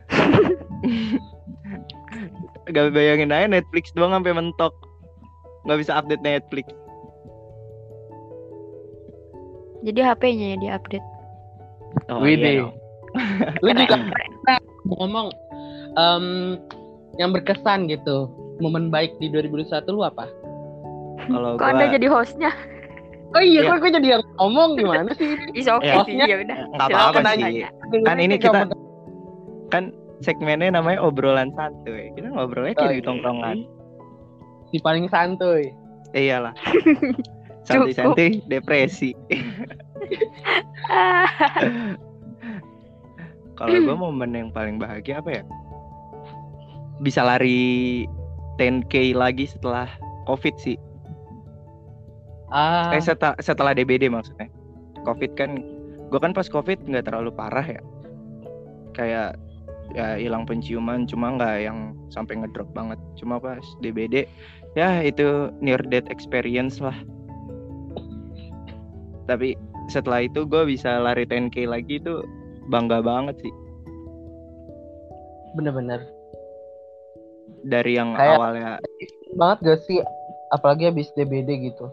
Gak 2.67 2.97
bayangin 2.97 3.29
aja 3.29 3.45
Netflix 3.45 3.93
doang 3.93 4.17
sampai 4.17 4.33
mentok. 4.33 4.73
Nggak 5.69 5.79
bisa 5.85 5.93
update 6.01 6.25
Netflix. 6.25 6.67
Jadi 9.85 10.01
HP-nya 10.03 10.47
ya 10.55 10.57
di-update. 10.59 11.07
Oh, 12.11 12.25
Wih 12.25 12.41
iya. 12.41 12.67
Lu 13.63 13.71
juga 13.71 13.97
ngomong 14.97 15.31
em, 15.95 16.25
yang 17.21 17.31
berkesan 17.31 17.87
gitu. 17.87 18.27
Momen 18.57 18.89
baik 18.89 19.17
di 19.19 19.29
2021 19.29 19.69
lu 19.91 20.01
apa? 20.01 20.25
Kalau 21.27 21.57
Kok 21.57 21.61
gua 21.61 21.69
Anda 21.69 21.87
jadi 21.91 22.07
hostnya? 22.09 22.51
Oh 23.35 23.43
iya, 23.43 23.61
Iya. 23.61 23.69
kok 23.69 23.79
gue 23.83 23.91
jadi 23.93 24.09
yang 24.17 24.23
ngomong 24.39 24.79
gimana 24.79 25.11
sih? 25.13 25.35
Is 25.59 25.69
oke 25.69 25.85
Ya. 25.85 26.01
sih, 26.07 26.15
ya 26.17 26.37
udah. 26.41 26.57
apa-apa 26.79 27.21
sih. 27.37 27.67
Kan 28.07 28.17
ini 28.17 28.39
kita- 28.39 28.71
kan 29.69 29.91
segmennya 30.23 30.71
namanya 30.73 31.03
obrolan 31.03 31.53
santuy. 31.53 32.09
Kita 32.15 32.33
ngobrolnya 32.33 32.73
Oh, 32.79 32.87
kayak 32.87 32.97
di 32.97 33.05
tongkrongan. 33.05 33.67
Si 34.71 34.79
paling 34.81 35.11
santuy. 35.11 35.75
Iyalah. 36.15 36.55
Santai-santai 37.67 38.47
depresi. 38.47 39.11
Kalau 43.57 43.73
gue 43.75 43.97
momen 43.97 44.31
yang 44.31 44.49
paling 44.49 44.79
bahagia 44.79 45.19
apa 45.19 45.31
ya? 45.33 45.45
Bisa 47.01 47.21
lari 47.21 48.05
10k 48.57 49.13
lagi 49.17 49.49
setelah 49.49 49.89
covid 50.27 50.55
sih. 50.61 50.77
Ah, 52.51 52.95
Eh 52.95 53.03
setelah, 53.03 53.37
setelah 53.43 53.73
DBD 53.75 54.07
maksudnya. 54.07 54.47
Covid 55.03 55.35
kan, 55.35 55.63
gue 56.11 56.21
kan 56.21 56.35
pas 56.35 56.47
covid 56.47 56.79
nggak 56.87 57.11
terlalu 57.11 57.31
parah 57.35 57.67
ya. 57.67 57.83
Kayak 58.95 59.39
ya 59.95 60.19
hilang 60.19 60.47
penciuman, 60.47 61.07
cuma 61.07 61.35
nggak 61.39 61.57
yang 61.63 61.95
sampai 62.11 62.43
ngedrop 62.43 62.71
banget. 62.75 62.99
Cuma 63.19 63.39
pas 63.39 63.63
DBD, 63.83 64.27
ya 64.79 65.03
itu 65.03 65.51
near 65.63 65.83
death 65.91 66.11
experience 66.11 66.79
lah. 66.79 66.95
Tapi 69.27 69.59
setelah 69.91 70.27
itu 70.27 70.47
gue 70.47 70.63
bisa 70.67 71.03
lari 71.03 71.27
10k 71.27 71.67
lagi 71.67 71.99
itu 71.99 72.23
bangga 72.71 73.03
banget 73.03 73.39
sih. 73.43 73.55
bener-bener. 75.57 76.05
Dari 77.67 77.95
yang 77.95 78.15
Kayak- 78.15 78.39
awalnya, 78.39 78.71
Banget 79.35 79.59
gak 79.61 79.79
sih? 79.83 79.99
Apalagi 80.49 80.87
habis 80.87 81.11
DBD 81.13 81.67
gitu. 81.67 81.91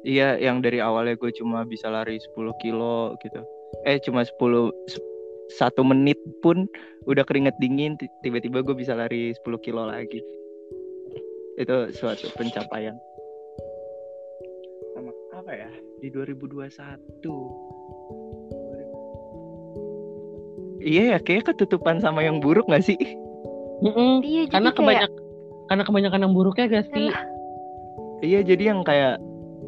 iya 0.00 0.34
yang 0.34 0.58
dari 0.58 0.80
awalnya 0.80 1.12
gue 1.12 1.28
cuma 1.30 1.62
bisa 1.62 1.86
lari 1.86 2.16
10 2.16 2.50
kilo 2.56 3.12
gitu. 3.20 3.36
Eh 3.84 4.00
cuma 4.00 4.24
10 4.24 4.72
se- 4.88 5.04
satu 5.52 5.82
menit 5.82 6.16
pun 6.40 6.64
udah 7.04 7.20
keringet 7.20 7.52
dingin 7.58 7.94
ti- 7.94 8.08
tiba-tiba 8.20 8.62
gue 8.62 8.72
bisa 8.72 8.94
lari 8.94 9.34
10 9.34 9.58
kilo 9.58 9.84
lagi 9.84 10.22
itu 11.54 11.74
suatu 11.92 12.30
pencapaian 12.32 12.96
sama 14.90 15.10
apa 15.34 15.50
ya 15.52 15.68
di 15.98 16.08
2021 16.08 16.72
iya 20.80 21.12
ya 21.12 21.16
kayaknya 21.18 21.52
ketutupan 21.52 21.98
sama 21.98 22.22
yang 22.22 22.38
buruk 22.38 22.64
gak 22.64 22.80
sih 22.80 22.96
Mm-mm. 23.80 24.20
iya, 24.20 24.42
jadi 24.46 24.52
Karena 24.52 24.70
kayak 24.70 24.76
kebanyak 24.76 25.10
karena 25.70 25.82
kebanyakan 25.86 26.20
yang 26.26 26.34
buruknya 26.34 26.66
gak 26.68 26.86
sih? 26.92 27.08
iya 28.20 28.40
jadi 28.42 28.74
yang 28.74 28.80
kayak 28.84 29.16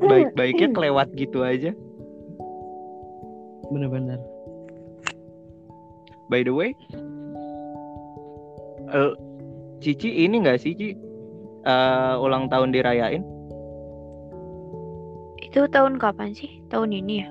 baik-baiknya 0.02 0.68
kelewat 0.74 1.08
gitu 1.14 1.40
aja 1.40 1.72
Bener-bener. 3.72 4.20
by 6.28 6.44
the 6.44 6.52
way 6.52 6.76
eh, 8.90 9.12
Cici 9.80 10.24
ini 10.24 10.42
gak 10.44 10.60
sih 10.60 10.74
Ci 10.74 10.88
Eh, 11.62 12.14
ulang 12.18 12.50
tahun 12.50 12.74
dirayain 12.74 13.22
itu 15.38 15.62
tahun 15.70 15.94
kapan 16.00 16.34
sih? 16.34 16.50
Tahun 16.66 16.90
ini 16.90 17.22
ya? 17.22 17.28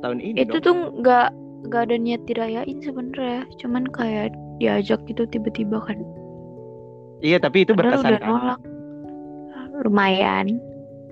tahun 0.00 0.16
ini 0.16 0.48
Itu 0.48 0.56
dong. 0.56 0.64
tuh 0.64 0.76
nggak 1.04 1.28
nggak 1.68 1.82
ada 1.84 1.96
niat 2.00 2.22
dirayain 2.24 2.78
sebenarnya, 2.80 3.44
cuman 3.60 3.84
kayak 3.92 4.32
diajak 4.60 5.00
gitu 5.08 5.24
tiba-tiba 5.26 5.80
kan. 5.80 5.98
iya 7.20 7.36
tapi 7.36 7.64
itu 7.64 7.72
Padahal 7.72 7.98
berkesan 7.98 8.12
udah 8.12 8.20
kan 8.20 8.28
nolak. 8.28 8.60
Lumayan. 9.80 10.46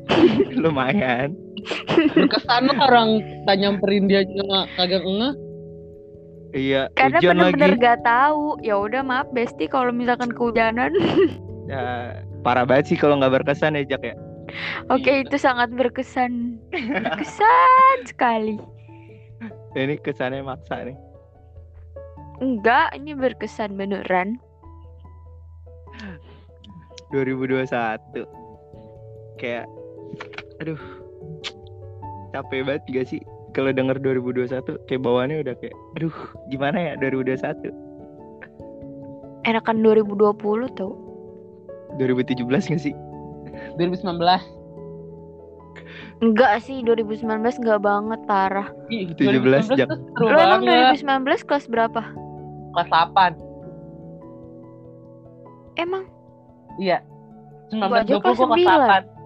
lumayan 0.64 1.36
Berkesan 2.16 2.64
lo 2.64 2.74
orang 2.80 3.20
nyamperin 3.44 4.08
dia 4.08 4.24
juga 4.24 4.64
kagak 4.74 5.04
ngeh. 5.04 5.32
iya 6.54 6.82
Karena 6.96 7.20
bener-bener 7.20 7.76
lagi 7.76 7.82
gak 7.82 8.00
tahu. 8.04 8.56
Ya 8.60 8.76
udah 8.80 9.04
maaf 9.04 9.28
Besti 9.32 9.68
kalau 9.68 9.92
misalkan 9.92 10.32
kehujanan. 10.32 10.92
ya, 11.72 12.16
parah 12.40 12.64
banget 12.64 12.92
sih 12.92 12.96
kalau 12.96 13.20
nggak 13.20 13.42
berkesan 13.44 13.76
ya 13.76 13.84
Jak 13.84 14.02
ya 14.04 14.16
Oke, 14.88 15.12
Iya. 15.12 15.28
itu 15.28 15.36
sangat 15.36 15.68
berkesan. 15.76 16.56
Berkesan 17.04 17.96
sekali. 18.08 18.56
ini 19.76 20.00
kesannya 20.00 20.40
maksa 20.40 20.88
nih 20.88 20.96
Enggak, 22.38 22.94
ini 22.94 23.18
berkesan 23.18 23.74
beneran. 23.74 24.38
2021 27.10 28.28
kayak 29.40 29.64
aduh 30.60 30.76
capek 32.36 32.60
banget 32.68 32.82
gak 32.90 33.06
sih 33.08 33.22
kalau 33.56 33.72
denger 33.72 33.96
2021 34.02 34.60
kayak 34.84 35.02
bawaannya 35.02 35.40
udah 35.40 35.54
kayak 35.56 35.72
aduh 35.96 36.12
gimana 36.52 36.92
ya 36.92 36.92
2021 37.00 37.72
Enakan 39.48 39.80
2020 39.80 40.76
tau. 40.76 40.92
2017 41.96 42.44
gak 42.44 42.82
sih 42.84 42.92
2019. 43.80 44.20
Enggak 46.18 46.60
sih, 46.66 46.82
2019 46.82 47.62
enggak 47.62 47.80
banget 47.80 48.20
parah. 48.26 48.68
Ih, 48.90 49.08
17 49.14 49.70
2019 49.72 49.78
jam. 49.78 49.88
tuh 49.88 50.26
Lo 50.26 50.36
emang 50.36 50.66
banget. 50.66 51.00
2019 51.00 51.46
kelas 51.46 51.64
berapa? 51.70 52.02
Kelas 52.74 52.90
8. 52.90 53.36
Emang 55.78 56.04
Iya. 56.78 57.02
Gua 57.74 58.00
aja 58.00 58.16
19 58.16 58.22
20 58.22 58.22
kelas 58.22 58.38
gua 58.38 58.48
kelas 58.48 58.64
9. 58.64 58.88
8. 58.88 59.18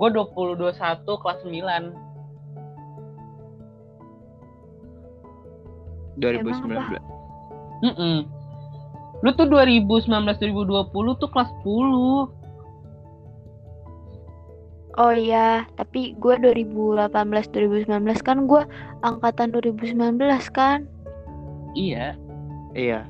Gue 0.00 0.08
20 0.08 0.56
21 0.56 1.22
kelas 1.22 1.40
9. 1.44 2.10
2019 6.20 7.00
Mm 7.80 8.18
Lu 9.20 9.36
tuh 9.36 9.44
2019 9.52 10.08
2020 10.08 11.20
tuh 11.20 11.28
kelas 11.28 11.52
10. 11.60 12.32
Oh 15.00 15.12
iya, 15.16 15.68
tapi 15.76 16.16
gue 16.16 16.34
2018 16.40 17.12
2019 17.52 18.20
kan 18.24 18.48
gue 18.48 18.62
angkatan 19.04 19.52
2019 19.52 20.16
kan. 20.52 20.88
Iya. 21.76 22.16
Iya 22.74 23.06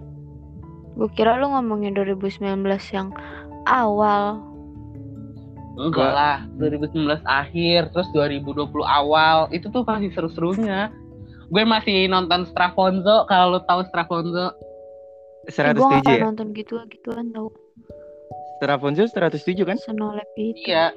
Gue 0.99 1.09
kira 1.15 1.39
lu 1.39 1.49
ngomongin 1.55 1.95
2019 1.95 2.67
yang 2.93 3.09
awal. 3.65 4.43
Enggak 5.81 6.13
lah, 6.13 6.39
2019 6.61 7.25
akhir, 7.25 7.95
terus 7.95 8.09
2020 8.13 8.69
awal. 8.85 9.49
Itu 9.55 9.73
tuh 9.73 9.87
masih 9.87 10.13
seru-serunya. 10.13 10.93
Gue 11.49 11.65
masih 11.65 12.05
nonton 12.11 12.45
Strafonzo, 12.53 13.25
kalau 13.31 13.57
lu 13.57 13.61
tahu 13.65 13.81
Strafonzo. 13.89 14.53
Eh, 15.49 15.73
gue 15.73 15.81
gak 15.81 16.05
107 16.05 16.21
ya 16.21 16.27
nonton 16.29 16.53
gitu-gituan 16.53 17.33
tau. 17.33 17.49
Strafonzo 18.61 19.09
107 19.09 19.65
kan 19.65 19.81
Senolep 19.81 20.29
itu. 20.37 20.69
Iya. 20.69 20.93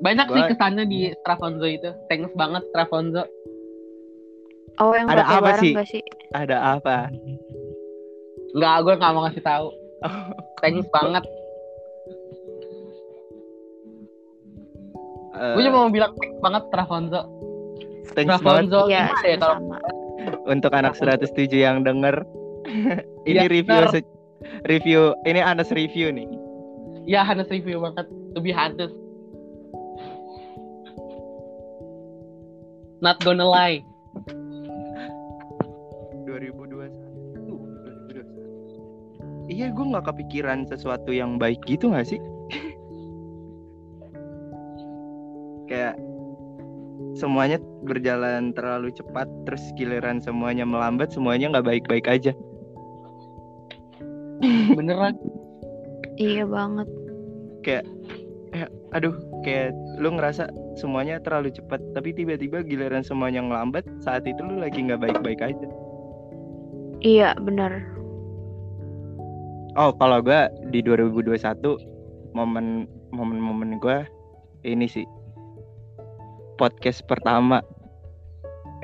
Banyak 0.00 0.26
sih 0.32 0.42
Gua- 0.42 0.50
kesannya 0.50 0.84
di 0.88 1.12
Strafonzo 1.20 1.66
itu. 1.68 1.92
Thanks 2.08 2.32
banget 2.34 2.64
Strafonzo. 2.72 3.28
Oh 4.80 4.92
yang 4.92 5.06
Ada 5.06 5.24
apa 5.28 5.50
sih? 5.58 5.72
gak 5.72 5.86
sih? 5.86 6.02
ada 6.32 6.78
apa 6.78 7.12
Enggak, 8.52 8.76
gue 8.82 8.94
nggak 8.96 9.12
mau 9.12 9.22
ngasih 9.24 9.40
tahu. 9.42 9.66
Thanks 10.60 10.88
banget. 10.90 11.24
Eh, 15.32 15.52
Gue 15.56 15.62
cuma 15.64 15.78
mau 15.78 15.90
bilang 15.90 16.12
thanks 16.14 16.38
banget 16.38 16.62
Strafonzo. 16.68 17.20
thanks 18.12 18.28
banget 18.36 18.68
Strafonzo 18.68 18.80
Iya, 18.86 19.04
ya 19.24 19.36
kalau 19.40 19.56
untuk 20.44 20.72
anak 20.72 20.92
107 20.94 21.32
yang 21.50 21.80
denger 21.80 22.20
ini 23.28 23.40
Iya, 23.40 23.48
review 23.48 23.82
se- 23.88 24.12
review 24.64 25.00
ini 25.24 25.40
Anas 25.40 25.72
review 25.72 26.12
nih 26.12 26.28
ya 27.02 27.24
Hannes 27.24 27.48
review 27.48 27.80
banget. 27.80 28.06
Lebih 28.32 28.52
Hannes. 28.52 28.92
Not 33.00 33.18
gonna 33.18 33.42
lie. 33.42 33.82
2021 36.32 37.52
2021 37.52 39.52
iya 39.52 39.68
gue 39.68 39.84
nggak 39.84 40.08
kepikiran 40.08 40.64
sesuatu 40.64 41.12
yang 41.12 41.36
baik 41.36 41.60
gitu 41.68 41.92
nggak 41.92 42.08
sih? 42.08 42.16
Kayak 45.68 46.00
semuanya 47.16 47.60
berjalan 47.84 48.56
terlalu 48.56 48.88
cepat 48.96 49.28
terus 49.44 49.60
giliran 49.76 50.24
semuanya 50.24 50.64
melambat 50.64 51.12
semuanya 51.12 51.52
nggak 51.52 51.68
baik-baik 51.68 52.08
aja. 52.08 52.32
Beneran. 54.72 55.20
Iya 56.16 56.48
banget. 56.48 56.88
eh, 58.52 58.68
aduh 58.92 59.16
kayak 59.42 59.72
lu 59.98 60.12
ngerasa 60.16 60.52
semuanya 60.76 61.18
terlalu 61.24 61.52
cepat 61.52 61.80
tapi 61.96 62.12
tiba-tiba 62.12 62.60
giliran 62.60 63.00
semuanya 63.00 63.40
ngelambat 63.40 63.84
saat 64.04 64.28
itu 64.28 64.44
lu 64.44 64.60
lagi 64.60 64.84
nggak 64.84 65.00
baik-baik 65.00 65.40
aja 65.40 65.66
Iya, 67.02 67.34
benar. 67.42 67.82
oh 69.74 69.90
kalau 69.98 70.22
gua 70.22 70.52
di 70.70 70.84
2021 70.84 71.34
momen 72.36 72.86
momen-momen 73.10 73.82
gua 73.82 74.06
ini 74.62 74.86
sih. 74.86 75.02
Podcast 76.56 77.02
pertama. 77.10 77.58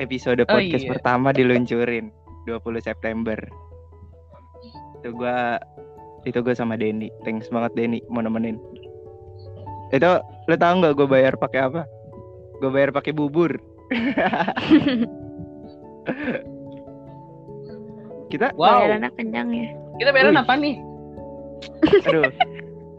Episode 0.03 0.43
Oh, 0.47 0.51
podcast 0.51 0.83
iya. 0.87 0.91
pertama 0.95 1.31
diluncurin 1.31 2.11
20 2.51 2.83
September. 2.83 3.39
Itu 4.99 5.15
gua 5.15 5.63
itu 6.27 6.39
gue 6.43 6.55
sama 6.55 6.75
Denny. 6.75 7.15
Thanks 7.23 7.47
banget 7.55 7.79
Denny 7.79 8.03
mau 8.11 8.23
nemenin. 8.23 8.59
Itu 9.95 10.19
lo 10.23 10.55
tau 10.59 10.75
nggak 10.83 10.99
gue 10.99 11.07
bayar 11.07 11.39
pakai 11.39 11.71
apa? 11.71 11.87
Gue 12.59 12.71
bayar 12.75 12.91
pakai 12.91 13.15
bubur 13.15 13.55
kita 18.29 18.53
Wow. 18.55 18.85
Bayarannya 18.87 19.11
kenyang 19.17 19.49
ya. 19.51 19.69
Kita 19.99 20.11
bayaran 20.13 20.37
Wih. 20.37 20.43
apa 20.45 20.55
nih? 20.57 20.77
aduh 22.07 22.31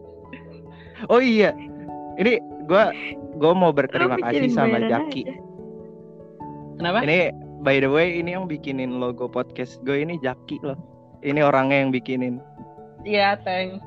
oh 1.13 1.21
iya 1.23 1.55
ini 2.19 2.43
gue 2.67 2.83
gue 3.39 3.53
mau 3.55 3.71
berterima 3.71 4.19
Lu 4.19 4.23
kasih 4.27 4.51
sama 4.51 4.83
Jaki 4.83 5.23
aja. 5.23 5.35
Kenapa? 6.75 6.99
ini 7.07 7.31
by 7.63 7.79
the 7.79 7.87
way 7.87 8.19
ini 8.19 8.35
yang 8.35 8.51
bikinin 8.51 8.99
logo 8.99 9.31
podcast 9.31 9.79
gue 9.83 10.03
ini 10.03 10.19
Jaki 10.19 10.59
loh 10.59 10.75
ini 11.23 11.39
orangnya 11.39 11.87
yang 11.87 11.91
bikinin 11.91 12.43
Iya, 12.99 13.39
thanks. 13.47 13.79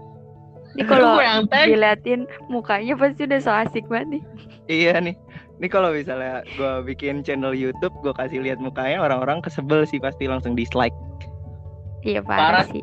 Ini 0.73 0.89
kalau 0.89 1.21
Gue 1.21 1.29
yang 1.29 1.45
thanks. 1.53 1.69
diliatin 1.69 2.25
mukanya 2.49 2.97
pasti 2.97 3.29
udah 3.29 3.41
so 3.45 3.53
asik 3.53 3.85
banget 3.93 4.09
nih. 4.09 4.23
Iya 4.73 5.05
nih. 5.05 5.17
Ini 5.61 5.69
kalau 5.69 5.93
misalnya 5.93 6.41
gue 6.57 6.81
bikin 6.89 7.21
channel 7.21 7.53
YouTube, 7.53 7.93
gue 8.01 8.17
kasih 8.17 8.41
lihat 8.41 8.57
mukanya 8.57 9.05
orang-orang 9.05 9.45
kesebel 9.45 9.85
sih 9.85 10.01
pasti 10.01 10.25
langsung 10.25 10.57
dislike. 10.57 10.97
Iya 12.03 12.21
Parah 12.23 12.63
parah 12.63 12.65
sih. 12.71 12.83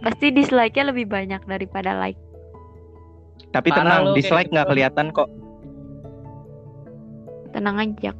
Pasti 0.00 0.32
dislike-nya 0.32 0.92
lebih 0.92 1.08
banyak 1.08 1.44
daripada 1.44 1.96
like. 1.96 2.16
Tapi 3.52 3.68
Parah 3.72 4.00
tenang, 4.00 4.02
dislike 4.16 4.48
nggak 4.52 4.66
gitu. 4.68 4.72
kelihatan 4.76 5.06
kok. 5.12 5.28
Tenang 7.52 7.76
aja. 7.82 8.12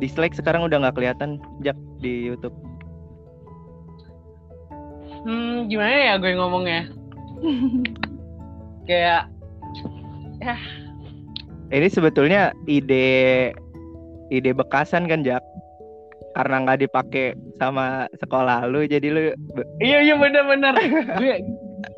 Dislike 0.00 0.34
sekarang 0.34 0.64
udah 0.66 0.82
nggak 0.82 0.96
kelihatan 0.96 1.38
jak 1.62 1.76
di 2.00 2.26
YouTube. 2.30 2.54
Hmm, 5.26 5.66
gimana 5.66 5.94
ya 5.94 6.14
gue 6.22 6.32
ngomongnya? 6.38 6.86
Kayak 8.88 9.26
Ini 11.74 11.88
sebetulnya 11.90 12.54
ide 12.70 13.50
ide 14.30 14.50
bekasan 14.54 15.10
kan 15.10 15.26
jak. 15.26 15.42
Karena 16.36 16.68
nggak 16.68 16.84
dipakai 16.84 17.32
sama 17.56 18.04
sekolah 18.20 18.68
lu, 18.68 18.84
jadi 18.84 19.08
lu 19.08 19.20
iya 19.80 20.04
iya 20.04 20.20
benar-benar. 20.20 20.76
gue 21.16 21.34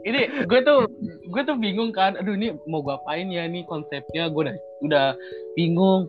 ini 0.06 0.46
gue 0.46 0.60
tuh 0.62 0.86
gue 1.26 1.42
tuh 1.42 1.58
bingung 1.58 1.90
kan. 1.90 2.14
Aduh 2.14 2.38
ini 2.38 2.54
mau 2.70 2.78
gue 2.78 2.94
apain 2.94 3.26
ya 3.26 3.50
nih 3.50 3.66
konsepnya? 3.66 4.30
Gue 4.30 4.46
udah 4.46 4.56
udah 4.86 5.06
bingung 5.58 6.06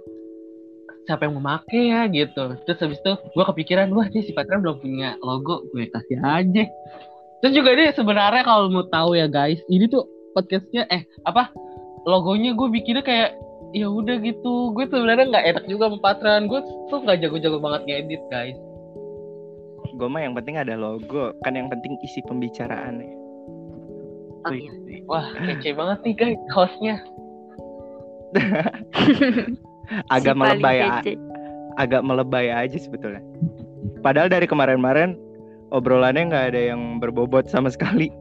siapa 1.10 1.26
yang 1.26 1.42
mau 1.42 1.58
make 1.58 1.74
ya 1.74 2.06
gitu. 2.06 2.54
Terus 2.70 2.78
habis 2.86 3.02
itu 3.02 3.14
gue 3.18 3.46
kepikiran 3.50 3.90
wah 3.98 4.06
si 4.14 4.30
Patra 4.30 4.62
belum 4.62 4.78
punya 4.78 5.18
logo, 5.26 5.66
gue 5.74 5.90
kasih 5.90 6.22
aja. 6.22 6.70
Terus 7.42 7.54
juga 7.58 7.74
ini 7.74 7.90
sebenarnya 7.98 8.46
kalau 8.46 8.70
mau 8.70 8.86
tahu 8.86 9.18
ya 9.18 9.26
guys, 9.26 9.58
ini 9.74 9.90
tuh 9.90 10.06
podcastnya 10.38 10.86
eh 10.94 11.02
apa 11.26 11.50
logonya 12.06 12.54
gue 12.54 12.68
bikinnya 12.70 13.02
kayak 13.02 13.34
ya 13.76 13.86
udah 13.86 14.18
gitu 14.22 14.74
gue 14.74 14.86
sebenarnya 14.90 15.30
nggak 15.30 15.46
enak 15.56 15.66
juga 15.70 15.94
sama 15.94 16.00
Patran 16.02 16.50
gue 16.50 16.62
tuh 16.90 17.00
nggak 17.06 17.22
jago-jago 17.22 17.62
banget 17.62 17.82
ngedit 17.86 18.24
guys 18.34 18.58
gue 20.00 20.08
mah 20.08 20.24
yang 20.24 20.32
penting 20.32 20.56
ada 20.56 20.80
logo, 20.80 21.36
kan 21.44 21.60
yang 21.60 21.68
penting 21.68 22.00
isi 22.00 22.24
pembicaraannya. 22.24 23.12
Oh 24.48 24.54
iya 24.56 24.72
sih. 24.88 25.04
Wah, 25.12 25.28
kece 25.44 25.76
banget 25.76 26.00
nih 26.08 26.16
guys 26.16 26.40
hostnya. 26.56 26.96
Agak 30.16 30.38
Si 30.38 30.40
melebay, 30.40 30.80
kece. 31.04 31.14
agak 31.82 32.06
melebay 32.06 32.48
aja 32.54 32.78
sebetulnya. 32.80 33.20
Padahal 34.06 34.30
dari 34.32 34.46
kemarin-kemarin 34.48 35.18
obrolannya 35.74 36.30
nggak 36.32 36.46
ada 36.54 36.62
yang 36.76 37.02
berbobot 37.04 37.50
sama 37.52 37.68
sekali. 37.74 38.08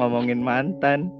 Ngomongin 0.00 0.42
mantan. 0.42 1.12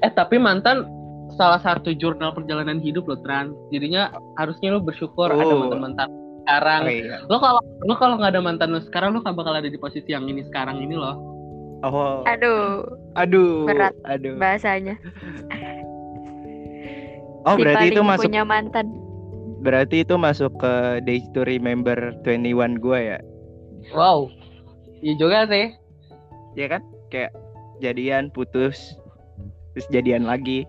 Eh 0.00 0.10
tapi 0.10 0.36
mantan 0.36 0.88
salah 1.34 1.58
satu 1.58 1.90
jurnal 1.92 2.32
perjalanan 2.32 2.78
hidup 2.78 3.06
lo 3.06 3.18
Tran. 3.20 3.52
Jadinya 3.70 4.08
harusnya 4.34 4.74
lo 4.74 4.80
bersyukur 4.80 5.28
ada 5.28 5.44
Oh. 5.44 5.60
mantan-mantan 5.60 6.08
sekarang. 6.42 6.80
Oh, 6.82 6.90
iya. 6.90 7.16
Lo 7.26 7.36
kalau 7.38 7.60
lo 7.82 7.94
kalau 7.94 8.14
nggak 8.16 8.32
ada 8.34 8.42
mantan 8.42 8.68
lo 8.70 8.80
sekarang 8.80 9.12
lo 9.12 9.20
nggak 9.20 9.34
bakal 9.34 9.54
ada 9.54 9.66
di 9.66 9.76
posisi 9.76 10.10
yang 10.10 10.24
ini 10.24 10.42
sekarang 10.44 10.78
ini 10.78 10.94
loh. 10.94 11.16
Oh, 11.84 12.24
Aduh, 12.24 12.80
aduh, 13.12 13.68
berat. 13.68 13.92
aduh. 14.08 14.40
bahasanya. 14.40 14.96
Oh, 17.44 17.54
si 17.54 17.60
berarti 17.60 17.92
itu 17.92 18.00
masuk 18.00 18.24
punya 18.24 18.40
mantan. 18.42 18.86
berarti 19.60 19.96
itu 20.00 20.16
masuk 20.16 20.52
ke 20.56 20.74
Days 21.04 21.24
to 21.32 21.44
Remember 21.44 21.96
21 22.24 22.80
gua 22.80 22.98
ya. 23.00 23.18
Wow. 23.92 24.32
Iya 25.00 25.14
juga 25.20 25.44
sih. 25.44 25.76
Ya 26.56 26.72
kan? 26.72 26.80
Kayak 27.08 27.36
jadian 27.80 28.32
putus 28.32 28.96
terus 29.74 29.86
jadian 29.90 30.24
lagi. 30.24 30.64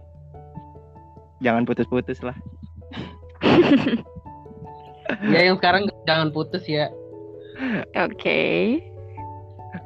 Jangan 1.39 1.63
putus-putus 1.63 2.19
lah. 2.25 2.35
Ya 5.29 5.45
yang 5.45 5.61
sekarang 5.61 5.85
jangan 6.09 6.33
putus 6.33 6.65
ya. 6.65 6.89
Oke. 7.93 8.81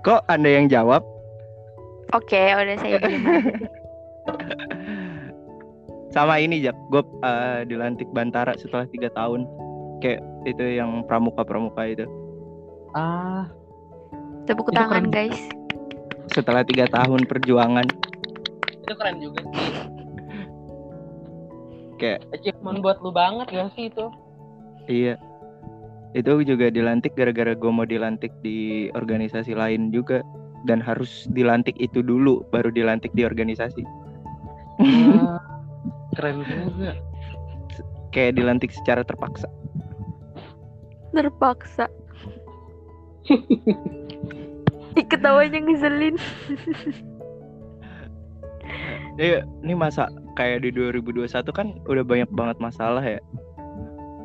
Kok 0.02 0.24
Anda 0.32 0.56
yang 0.56 0.72
jawab? 0.72 1.04
Oke, 2.16 2.40
udah 2.40 2.80
saya. 2.80 2.98
Sama 6.16 6.40
ini 6.42 6.64
Jak, 6.64 6.74
gue 6.90 7.04
dilantik 7.68 8.08
Bantara 8.16 8.56
setelah 8.56 8.88
tiga 8.90 9.12
tahun. 9.14 9.44
Kayak 10.00 10.24
itu 10.48 10.80
yang 10.80 11.04
pramuka-pramuka 11.06 11.84
itu. 11.84 12.08
Ah, 12.96 13.52
Tepuk 14.50 14.72
Itu 14.72 14.80
tangan, 14.80 15.06
keren. 15.06 15.14
guys. 15.14 15.40
Setelah 16.34 16.66
tiga 16.66 16.90
tahun 16.90 17.30
perjuangan, 17.30 17.86
itu 18.90 18.98
keren 18.98 19.22
juga 19.22 19.46
sih. 19.54 19.70
kayak 22.02 22.26
Achievement 22.34 22.82
buat 22.82 22.98
lu 23.06 23.14
banget 23.14 23.54
gak 23.54 23.70
sih 23.78 23.94
itu? 23.94 24.10
iya. 24.90 25.14
Itu 26.18 26.42
juga 26.42 26.74
dilantik 26.74 27.14
gara-gara 27.14 27.54
gue 27.54 27.70
mau 27.70 27.86
dilantik 27.86 28.34
di 28.42 28.90
organisasi 28.98 29.54
lain 29.54 29.94
juga. 29.94 30.26
Dan 30.66 30.82
harus 30.82 31.30
dilantik 31.32 31.78
itu 31.80 32.02
dulu, 32.04 32.44
baru 32.50 32.74
dilantik 32.74 33.14
di 33.14 33.24
organisasi. 33.24 33.86
Ah, 34.82 35.38
keren 36.18 36.42
juga. 36.44 36.98
Kayak 38.10 38.42
dilantik 38.42 38.74
secara 38.74 39.06
terpaksa. 39.06 39.46
Terpaksa. 41.14 41.86
Ih, 45.00 45.06
ketawanya 45.06 45.62
ngeselin. 45.62 46.18
Iya, 49.20 49.44
ini 49.68 49.76
masa 49.76 50.08
kayak 50.40 50.64
di 50.64 50.72
2021 50.72 51.28
kan 51.52 51.76
udah 51.92 52.08
banyak 52.08 52.32
banget 52.32 52.56
masalah 52.64 53.04
ya. 53.04 53.20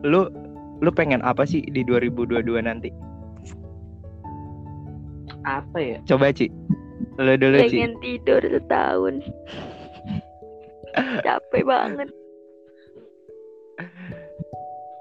Lu 0.07 0.31
lu 0.79 0.91
pengen 0.95 1.19
apa 1.27 1.43
sih 1.43 1.67
di 1.67 1.83
2022 1.83 2.63
nanti? 2.63 2.95
Apa 5.43 5.79
ya? 5.83 5.99
Coba 6.07 6.31
Ci. 6.31 6.47
Lu 7.19 7.35
dulu 7.35 7.59
Ci. 7.67 7.75
Pengen 7.75 7.99
tidur 7.99 8.39
setahun. 8.39 9.19
Capek 11.27 11.67
banget. 11.67 12.09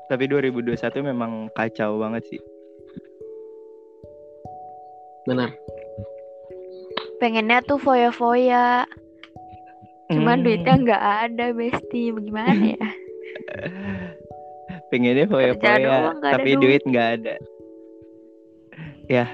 Tapi 0.10 0.26
2021 0.26 0.74
memang 1.06 1.54
kacau 1.54 2.02
banget 2.02 2.26
sih. 2.34 2.42
Benar. 5.30 5.54
Pengennya 7.22 7.62
tuh 7.62 7.78
foya-foya. 7.78 8.90
Cuman 10.12 10.42
Hmm, 10.42 10.44
duitnya 10.44 10.76
nggak 10.84 11.04
ada, 11.30 11.46
Besti. 11.56 12.12
Bagaimana 12.12 12.76
ya? 12.76 12.84
pengennya 14.94 15.26
foya-foya, 15.26 16.14
tapi 16.22 16.54
duit. 16.54 16.62
duit 16.62 16.84
nggak 16.86 17.10
ada. 17.18 17.34
Ya, 19.10 19.26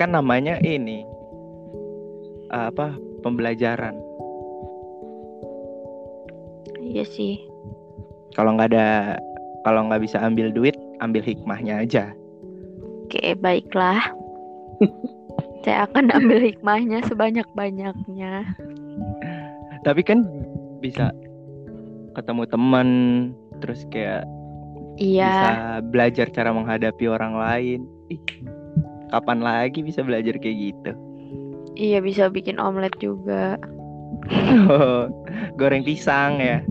kan 0.00 0.16
namanya 0.16 0.56
ini 0.64 1.04
uh, 2.52 2.72
apa? 2.72 2.96
Pembelajaran. 3.20 3.92
Iya 6.80 7.04
sih. 7.04 7.42
Kalau 8.38 8.56
nggak 8.56 8.72
ada, 8.72 9.18
kalau 9.66 9.90
nggak 9.90 10.06
bisa 10.06 10.22
ambil 10.22 10.54
duit, 10.54 10.78
ambil 11.02 11.20
hikmahnya 11.20 11.82
aja. 11.82 12.14
Oke, 13.04 13.36
baiklah. 13.36 14.00
Saya 15.66 15.90
akan 15.90 16.14
ambil 16.14 16.40
hikmahnya 16.40 17.02
sebanyak-banyaknya. 17.10 18.32
Tapi 19.86 20.02
kan 20.02 20.26
bisa 20.82 21.14
ketemu 22.18 22.42
teman 22.50 22.88
terus 23.62 23.86
kayak 23.94 24.26
Iya, 24.96 25.28
bisa 25.28 25.50
belajar 25.92 26.26
cara 26.32 26.50
menghadapi 26.50 27.04
orang 27.06 27.38
lain. 27.38 27.80
Ih, 28.10 28.18
kapan 29.14 29.44
lagi 29.44 29.84
bisa 29.86 30.02
belajar 30.02 30.34
kayak 30.42 30.58
gitu? 30.74 30.92
iya 31.76 32.00
bisa 32.00 32.32
bikin 32.32 32.56
omelet 32.56 32.96
juga. 32.98 33.60
Goreng 35.60 35.84
pisang 35.84 36.40
ya. 36.40 36.64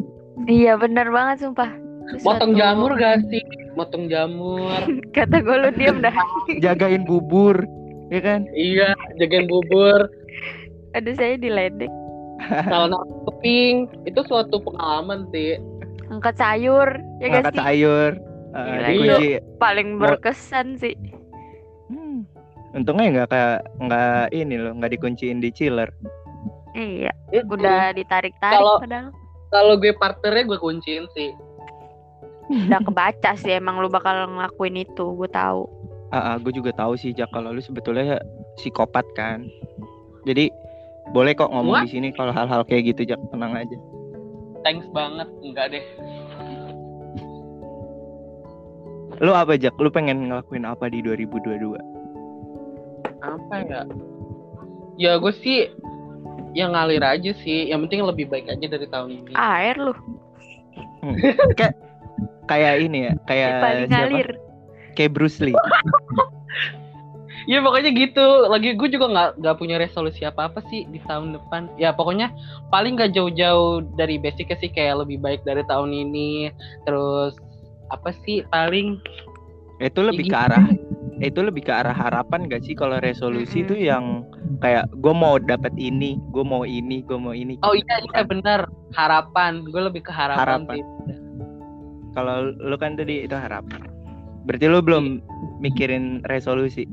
Iya 0.50 0.82
bener 0.82 1.14
banget 1.14 1.46
sumpah. 1.46 1.70
Itu 2.10 2.26
Motong 2.26 2.58
jamur 2.58 2.98
gak 2.98 3.22
sih? 3.30 3.46
Motong 3.78 4.10
jamur. 4.10 4.82
Kata 5.16 5.46
gue 5.46 5.56
lu 5.62 5.70
diem 5.78 6.02
dah. 6.02 6.14
Jagain 6.66 7.06
bubur, 7.06 7.62
ya 8.10 8.20
kan? 8.26 8.50
iya, 8.58 8.98
jagain 9.22 9.46
bubur. 9.46 10.10
Aduh 10.98 11.14
saya 11.14 11.38
diledek. 11.38 11.94
Kalau 12.44 13.00
keping, 13.32 13.88
itu 14.04 14.20
suatu 14.28 14.60
pengalaman 14.62 15.28
sih. 15.32 15.58
Angkat 16.12 16.36
sayur, 16.38 16.90
ya 17.24 17.26
gak 17.32 17.50
Angkat 17.50 17.56
sayur. 17.58 18.12
Uh, 18.56 18.64
Gila, 18.64 18.88
dikunci. 18.88 19.28
Paling 19.60 19.90
Mau- 19.96 20.02
berkesan 20.08 20.80
sih. 20.80 20.96
Hmm. 21.92 22.24
Untungnya 22.72 23.08
nggak 23.12 23.30
kayak 23.32 23.58
nggak 23.80 24.24
ini 24.32 24.56
loh, 24.60 24.72
nggak 24.80 24.92
dikunciin 24.96 25.40
di 25.44 25.50
chiller. 25.52 25.90
Iya, 26.76 27.12
Itu. 27.32 27.56
udah 27.56 27.96
ditarik-tarik 27.96 28.60
Kalau- 28.60 28.80
padahal. 28.84 29.10
Kalau 29.52 29.74
gue 29.80 29.96
partnernya 29.96 30.44
gue 30.52 30.60
kunciin 30.60 31.08
sih. 31.16 31.32
Udah 32.52 32.84
kebaca 32.84 33.32
sih 33.40 33.56
emang 33.56 33.80
lu 33.80 33.88
bakal 33.88 34.28
ngelakuin 34.28 34.84
itu, 34.84 35.06
gue 35.16 35.30
tahu. 35.32 35.66
Ah, 36.12 36.36
gue 36.36 36.52
juga 36.52 36.76
tahu 36.76 37.00
sih 37.00 37.16
Jak 37.16 37.32
kalau 37.32 37.56
lu 37.56 37.64
sebetulnya 37.64 38.20
psikopat 38.60 39.08
kan. 39.16 39.48
Jadi 40.28 40.52
boleh 41.14 41.34
kok 41.38 41.52
ngomong 41.54 41.84
What? 41.84 41.86
di 41.86 41.98
sini 41.98 42.10
kalau 42.16 42.34
hal-hal 42.34 42.66
kayak 42.66 42.96
gitu 42.96 43.14
Jak, 43.14 43.22
tenang 43.30 43.54
aja. 43.54 43.78
Thanks 44.66 44.88
banget. 44.90 45.30
Enggak 45.46 45.76
deh. 45.78 45.86
Lu 49.22 49.32
apa 49.32 49.56
Jak? 49.56 49.78
Lu 49.78 49.94
pengen 49.94 50.28
ngelakuin 50.28 50.66
apa 50.66 50.90
di 50.90 51.00
2022? 51.06 51.78
Apa 53.22 53.56
ya? 53.66 53.82
Ya 54.96 55.12
gue 55.20 55.34
sih 55.44 55.70
yang 56.58 56.74
ngalir 56.74 57.04
aja 57.04 57.32
sih. 57.46 57.70
Yang 57.70 57.88
penting 57.88 58.02
lebih 58.04 58.26
baik 58.28 58.50
aja 58.50 58.66
dari 58.66 58.88
tahun 58.90 59.10
ini. 59.24 59.32
Air 59.38 59.78
lu, 59.78 59.94
Kayak 61.56 61.74
kayak 62.50 62.74
ini 62.82 63.10
ya, 63.10 63.14
kayak 63.30 63.50
paling 63.62 63.90
ngalir. 63.92 64.30
Kayak 64.98 65.12
Bruce 65.14 65.40
Lee. 65.44 65.54
Ya 67.46 67.62
pokoknya 67.62 67.92
gitu. 67.94 68.26
Lagi 68.50 68.74
gue 68.74 68.90
juga 68.90 69.06
nggak 69.10 69.30
nggak 69.42 69.56
punya 69.62 69.78
resolusi 69.78 70.26
apa 70.26 70.50
apa 70.50 70.60
sih 70.70 70.86
di 70.90 70.98
tahun 71.06 71.38
depan. 71.38 71.70
Ya 71.78 71.94
pokoknya 71.94 72.34
paling 72.74 72.98
nggak 72.98 73.14
jauh-jauh 73.14 73.86
dari 73.98 74.18
basicnya 74.18 74.58
sih 74.58 74.70
kayak 74.74 75.06
lebih 75.06 75.22
baik 75.22 75.42
dari 75.46 75.62
tahun 75.70 75.94
ini. 75.94 76.50
Terus 76.90 77.38
apa 77.94 78.10
sih 78.26 78.42
paling 78.50 78.98
Itu 79.78 80.02
lebih 80.08 80.32
ke 80.32 80.34
gitu. 80.34 80.40
arah 80.40 80.66
itu 81.24 81.40
lebih 81.40 81.64
ke 81.64 81.72
arah 81.72 81.96
harapan 81.96 82.48
gak 82.52 82.68
sih 82.68 82.76
kalau 82.76 83.00
resolusi 83.00 83.64
itu 83.64 83.76
yang 83.76 84.28
kayak 84.60 84.88
gue 85.00 85.14
mau 85.16 85.40
dapat 85.40 85.72
ini, 85.80 86.20
gue 86.36 86.44
mau 86.44 86.68
ini, 86.68 87.04
gue 87.08 87.16
mau 87.16 87.32
ini. 87.32 87.56
Oh 87.64 87.72
iya 87.72 88.04
iya 88.04 88.24
benar 88.28 88.68
harapan. 88.96 89.64
Gue 89.72 89.80
lebih 89.84 90.04
ke 90.04 90.12
harapan, 90.12 90.68
Harapan. 90.68 90.84
Kalau 92.16 92.52
lu 92.56 92.76
kan 92.80 92.96
tadi 93.00 93.28
itu 93.28 93.36
harapan. 93.36 93.88
Berarti 94.48 94.66
lu 94.68 94.80
belum 94.84 95.20
mikirin 95.60 96.24
resolusi. 96.28 96.88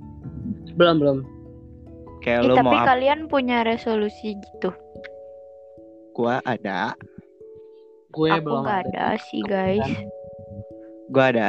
Belum 0.75 0.97
belum. 0.99 1.19
Kayak 2.23 2.39
Eh, 2.39 2.47
lu 2.47 2.55
tapi 2.55 2.67
mau 2.67 2.79
apa? 2.79 2.89
kalian 2.95 3.21
punya 3.27 3.63
resolusi 3.63 4.35
gitu. 4.35 4.71
Gua 6.13 6.39
ada, 6.45 6.93
Gue 8.13 8.29
Aku 8.29 8.45
belum 8.45 8.63
nggak 8.63 8.81
ada 8.93 9.07
sih 9.19 9.41
guys. 9.43 9.89
gua 11.09 11.25
ada 11.33 11.49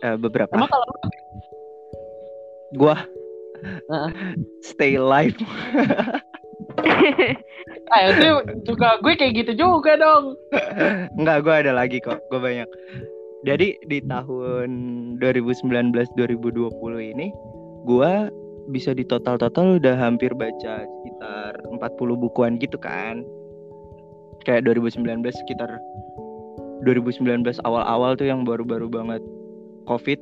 eh, 0.00 0.16
beberapa. 0.16 0.52
Emang 0.52 0.68
kalau 0.68 0.84
Gua 2.74 2.96
Heeh. 3.64 4.10
stay 4.68 5.00
alive. 5.00 5.34
ah, 7.88 8.00
itu 8.12 8.28
juga 8.68 9.00
gue 9.00 9.14
kayak 9.16 9.32
gitu 9.40 9.52
juga 9.56 9.96
dong. 9.96 10.36
Enggak, 11.16 11.38
gua 11.42 11.54
ada 11.64 11.72
lagi 11.72 11.96
kok. 11.98 12.20
Gua 12.28 12.44
banyak. 12.44 12.68
Jadi 13.44 13.76
di 13.84 14.00
tahun 14.08 14.70
2019-2020 15.20 17.12
ini 17.12 17.28
gua 17.84 18.32
bisa 18.72 18.96
di 18.96 19.04
total-total 19.04 19.76
udah 19.76 19.92
hampir 20.00 20.32
baca 20.32 20.88
sekitar 20.88 21.52
40 21.68 22.24
bukuan 22.24 22.56
gitu 22.56 22.80
kan. 22.80 23.20
Kayak 24.48 24.72
2019 24.72 25.28
sekitar 25.44 25.76
2019 26.88 27.60
awal-awal 27.68 28.16
tuh 28.16 28.28
yang 28.28 28.48
baru-baru 28.48 28.88
banget 28.88 29.20
Covid. 29.84 30.20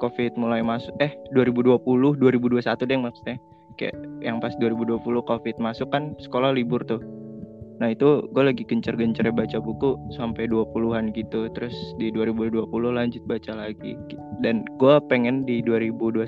Covid 0.00 0.32
mulai 0.40 0.64
masuk 0.64 0.92
eh 1.04 1.12
2020 1.36 1.76
2021 2.16 2.88
deh 2.88 2.98
maksudnya. 3.00 3.36
Kayak 3.76 3.96
yang 4.24 4.40
pas 4.40 4.56
2020 4.56 5.04
Covid 5.04 5.56
masuk 5.60 5.92
kan 5.92 6.16
sekolah 6.16 6.56
libur 6.56 6.80
tuh 6.88 7.04
Nah 7.76 7.92
itu 7.92 8.24
gue 8.32 8.42
lagi 8.42 8.64
gencer-gencernya 8.64 9.36
baca 9.36 9.58
buku 9.60 10.00
sampai 10.16 10.48
20-an 10.48 11.12
gitu. 11.12 11.48
Terus 11.52 11.76
di 12.00 12.08
2020 12.08 12.72
lanjut 12.72 13.22
baca 13.28 13.52
lagi. 13.52 13.96
Dan 14.40 14.64
gue 14.80 14.94
pengen 15.12 15.44
di 15.44 15.60
2021 15.60 16.24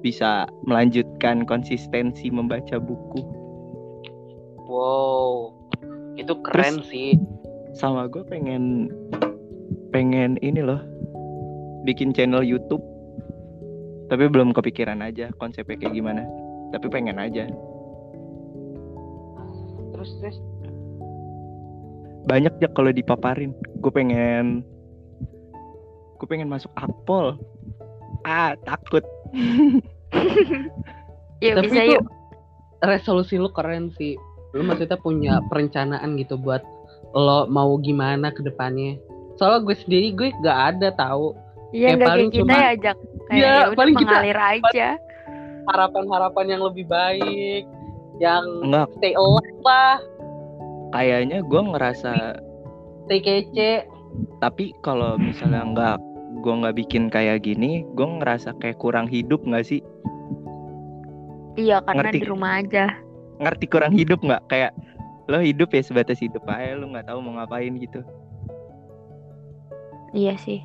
bisa 0.00 0.48
melanjutkan 0.64 1.44
konsistensi 1.44 2.32
membaca 2.32 2.80
buku. 2.80 3.20
Wow. 4.64 5.52
Itu 6.16 6.40
keren 6.40 6.80
sih. 6.88 7.20
Sama 7.76 8.08
gue 8.08 8.24
pengen 8.24 8.88
pengen 9.92 10.40
ini 10.40 10.64
loh 10.64 10.80
bikin 11.84 12.16
channel 12.16 12.40
YouTube. 12.40 12.80
Tapi 14.08 14.28
belum 14.28 14.56
kepikiran 14.56 15.04
aja 15.04 15.28
konsepnya 15.36 15.76
kayak 15.76 15.96
gimana. 15.96 16.24
Tapi 16.72 16.88
pengen 16.88 17.20
aja 17.20 17.44
Terus 20.02 20.18
terus 20.18 20.38
banyak 22.24 22.58
ya 22.58 22.66
kalau 22.68 22.90
dipaparin 22.90 23.50
gue 23.76 23.92
pengen 23.92 24.66
gue 26.16 26.26
pengen 26.26 26.46
masuk 26.46 26.70
akpol 26.74 27.38
ah 28.24 28.58
takut 28.60 29.06
Ya 31.38 31.54
Tapi 31.54 31.66
bisa 31.68 31.82
itu 31.82 31.92
yuk. 31.92 32.02
resolusi 32.80 33.34
lu 33.34 33.50
keren 33.50 33.90
sih. 33.92 34.14
Lu 34.52 34.62
maksudnya 34.62 34.94
punya 34.96 35.38
perencanaan 35.46 36.14
gitu 36.14 36.34
buat 36.36 36.62
lo 37.12 37.46
mau 37.46 37.74
gimana 37.78 38.30
ke 38.30 38.42
depannya. 38.42 38.94
Soalnya 39.34 39.62
gue 39.64 39.76
sendiri 39.76 40.08
gue 40.12 40.28
gak 40.38 40.58
ada 40.72 40.90
tahu 40.92 41.34
Iya 41.70 41.88
kayak 41.88 41.96
nggak 41.96 42.08
paling 42.08 42.28
kayak 42.28 42.36
kita 42.36 42.42
cuma- 42.44 42.58
ya 42.60 42.72
Jack. 42.76 42.98
Kayak 43.00 43.32
Iya, 43.32 43.42
ya 43.42 43.58
udah 43.64 43.74
paling 43.74 43.94
kita- 43.96 44.10
mengalir 44.12 44.38
aja. 44.40 44.88
harapan-harapan 45.64 46.46
yang 46.48 46.62
lebih 46.64 46.86
baik, 46.86 47.64
yang 48.18 48.44
enggak 48.60 48.88
stay 48.96 49.14
alive 49.14 49.60
lah, 49.62 49.96
kayaknya 50.92 51.40
gue 51.40 51.62
ngerasa 51.62 52.12
stay 53.06 53.20
kece. 53.20 53.86
tapi 54.38 54.76
kalau 54.80 55.16
misalnya 55.16 55.64
nggak 55.64 55.96
gue 56.40 56.54
nggak 56.54 56.76
bikin 56.76 57.08
kayak 57.08 57.40
gini 57.42 57.84
gue 57.92 58.06
ngerasa 58.18 58.52
kayak 58.58 58.76
kurang 58.76 59.06
hidup 59.06 59.40
nggak 59.42 59.64
sih 59.64 59.80
Iya 61.52 61.84
karena 61.84 62.08
Ngerti. 62.08 62.18
di 62.18 62.26
rumah 62.26 62.52
aja. 62.60 62.84
ngerti 63.36 63.66
kurang 63.66 63.92
hidup 63.92 64.20
nggak 64.22 64.42
kayak 64.46 64.72
lo 65.26 65.38
hidup 65.38 65.68
ya 65.70 65.82
sebatas 65.82 66.16
hidup 66.18 66.40
aja 66.46 66.72
lo 66.74 66.88
nggak 66.88 67.08
tahu 67.08 67.18
mau 67.20 67.36
ngapain 67.36 67.72
gitu 67.76 68.00
Iya 70.12 70.36
sih. 70.36 70.60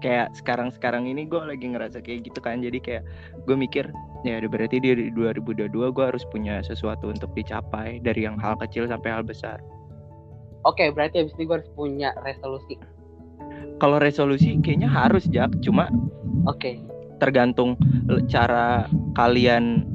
kayak 0.00 0.32
sekarang 0.32 0.72
sekarang 0.72 1.04
ini 1.04 1.28
gue 1.28 1.36
lagi 1.38 1.68
ngerasa 1.68 2.00
kayak 2.00 2.24
gitu 2.26 2.40
kan 2.40 2.60
jadi 2.60 2.80
kayak 2.80 3.02
gue 3.44 3.52
mikir 3.54 3.92
ya 4.24 4.36
berarti 4.44 4.76
di 4.82 5.08
2022 5.12 5.70
gue 5.72 6.04
harus 6.04 6.24
punya 6.28 6.60
sesuatu 6.60 7.08
untuk 7.08 7.32
dicapai 7.32 8.00
dari 8.04 8.28
yang 8.28 8.36
hal 8.36 8.56
kecil 8.60 8.84
sampai 8.88 9.10
hal 9.12 9.24
besar 9.24 9.60
Oke, 10.68 10.92
berarti 10.92 11.24
abis 11.24 11.32
ini 11.40 11.48
gue 11.48 11.56
harus 11.56 11.72
punya 11.72 12.12
resolusi. 12.20 12.76
kalau 13.80 13.96
resolusi 13.96 14.60
kayaknya 14.60 14.92
harus 14.92 15.24
jak 15.32 15.48
cuma 15.64 15.88
Oke. 16.44 16.76
tergantung 17.16 17.80
le- 18.12 18.28
cara 18.28 18.84
kalian 19.16 19.88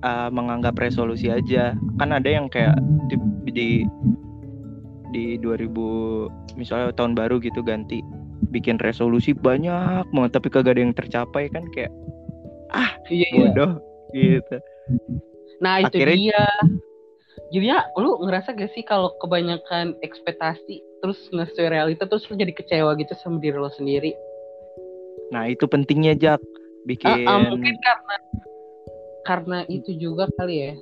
uh, 0.00 0.32
menganggap 0.32 0.80
resolusi 0.80 1.28
aja 1.28 1.76
kan 2.00 2.08
ada 2.08 2.24
yang 2.24 2.48
kayak 2.48 2.72
di 3.12 3.20
di, 3.52 3.68
di 5.12 5.24
2000 5.44 6.56
misalnya 6.56 6.88
tahun 6.96 7.12
baru 7.12 7.36
gitu 7.44 7.60
ganti 7.60 8.00
bikin 8.48 8.80
resolusi 8.80 9.36
banyak 9.36 10.08
banget 10.08 10.30
tapi 10.32 10.48
kagak 10.48 10.76
ada 10.76 10.80
yang 10.84 10.96
tercapai 10.96 11.52
kan 11.52 11.68
kayak 11.76 11.92
Iya, 13.08 13.26
iya. 13.28 13.42
bodoh 13.52 13.72
gitu 14.10 14.56
Nah, 15.62 15.78
itu 15.78 15.94
Akhirnya- 15.94 16.18
dia. 16.18 16.44
Jadi 17.52 17.66
ya, 17.68 17.84
lu 17.94 18.18
ngerasa 18.24 18.52
gak 18.52 18.72
sih 18.72 18.82
kalau 18.82 19.12
kebanyakan 19.20 19.94
ekspektasi 20.00 20.80
terus 21.00 21.18
nggak 21.30 21.52
sesuai 21.52 21.70
realita 21.70 22.04
terus 22.04 22.24
lu 22.26 22.34
jadi 22.34 22.50
kecewa 22.50 22.96
gitu 22.96 23.12
sama 23.18 23.38
diri 23.38 23.58
lo 23.58 23.70
sendiri? 23.70 24.12
nah 25.30 25.48
itu 25.48 25.64
pentingnya 25.64 26.12
jak 26.12 26.40
bikin 26.84 27.24
Ah, 27.24 27.40
ah, 27.40 27.48
mungkin 27.48 27.72
karena 27.80 28.16
karena 29.22 29.58
itu 29.66 29.96
juga 29.96 30.28
kali 30.36 30.56
ya. 30.60 30.72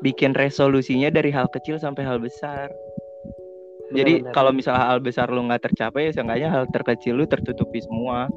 bikin 0.00 0.32
resolusinya 0.32 1.10
dari 1.10 1.28
hal 1.28 1.44
kecil 1.50 1.76
sampai 1.76 2.08
hal 2.08 2.16
besar. 2.16 2.72
Jadi 3.90 4.20
Benar-benar. 4.24 4.32
kalau 4.32 4.52
misalnya 4.52 4.84
hal 4.86 5.00
besar 5.00 5.28
lu 5.28 5.44
nggak 5.44 5.60
tercapai, 5.64 6.08
ya 6.08 6.12
seenggaknya 6.14 6.48
hal 6.48 6.64
terkecil 6.68 7.20
lu 7.20 7.24
tertutupi 7.24 7.80
semua. 7.80 8.28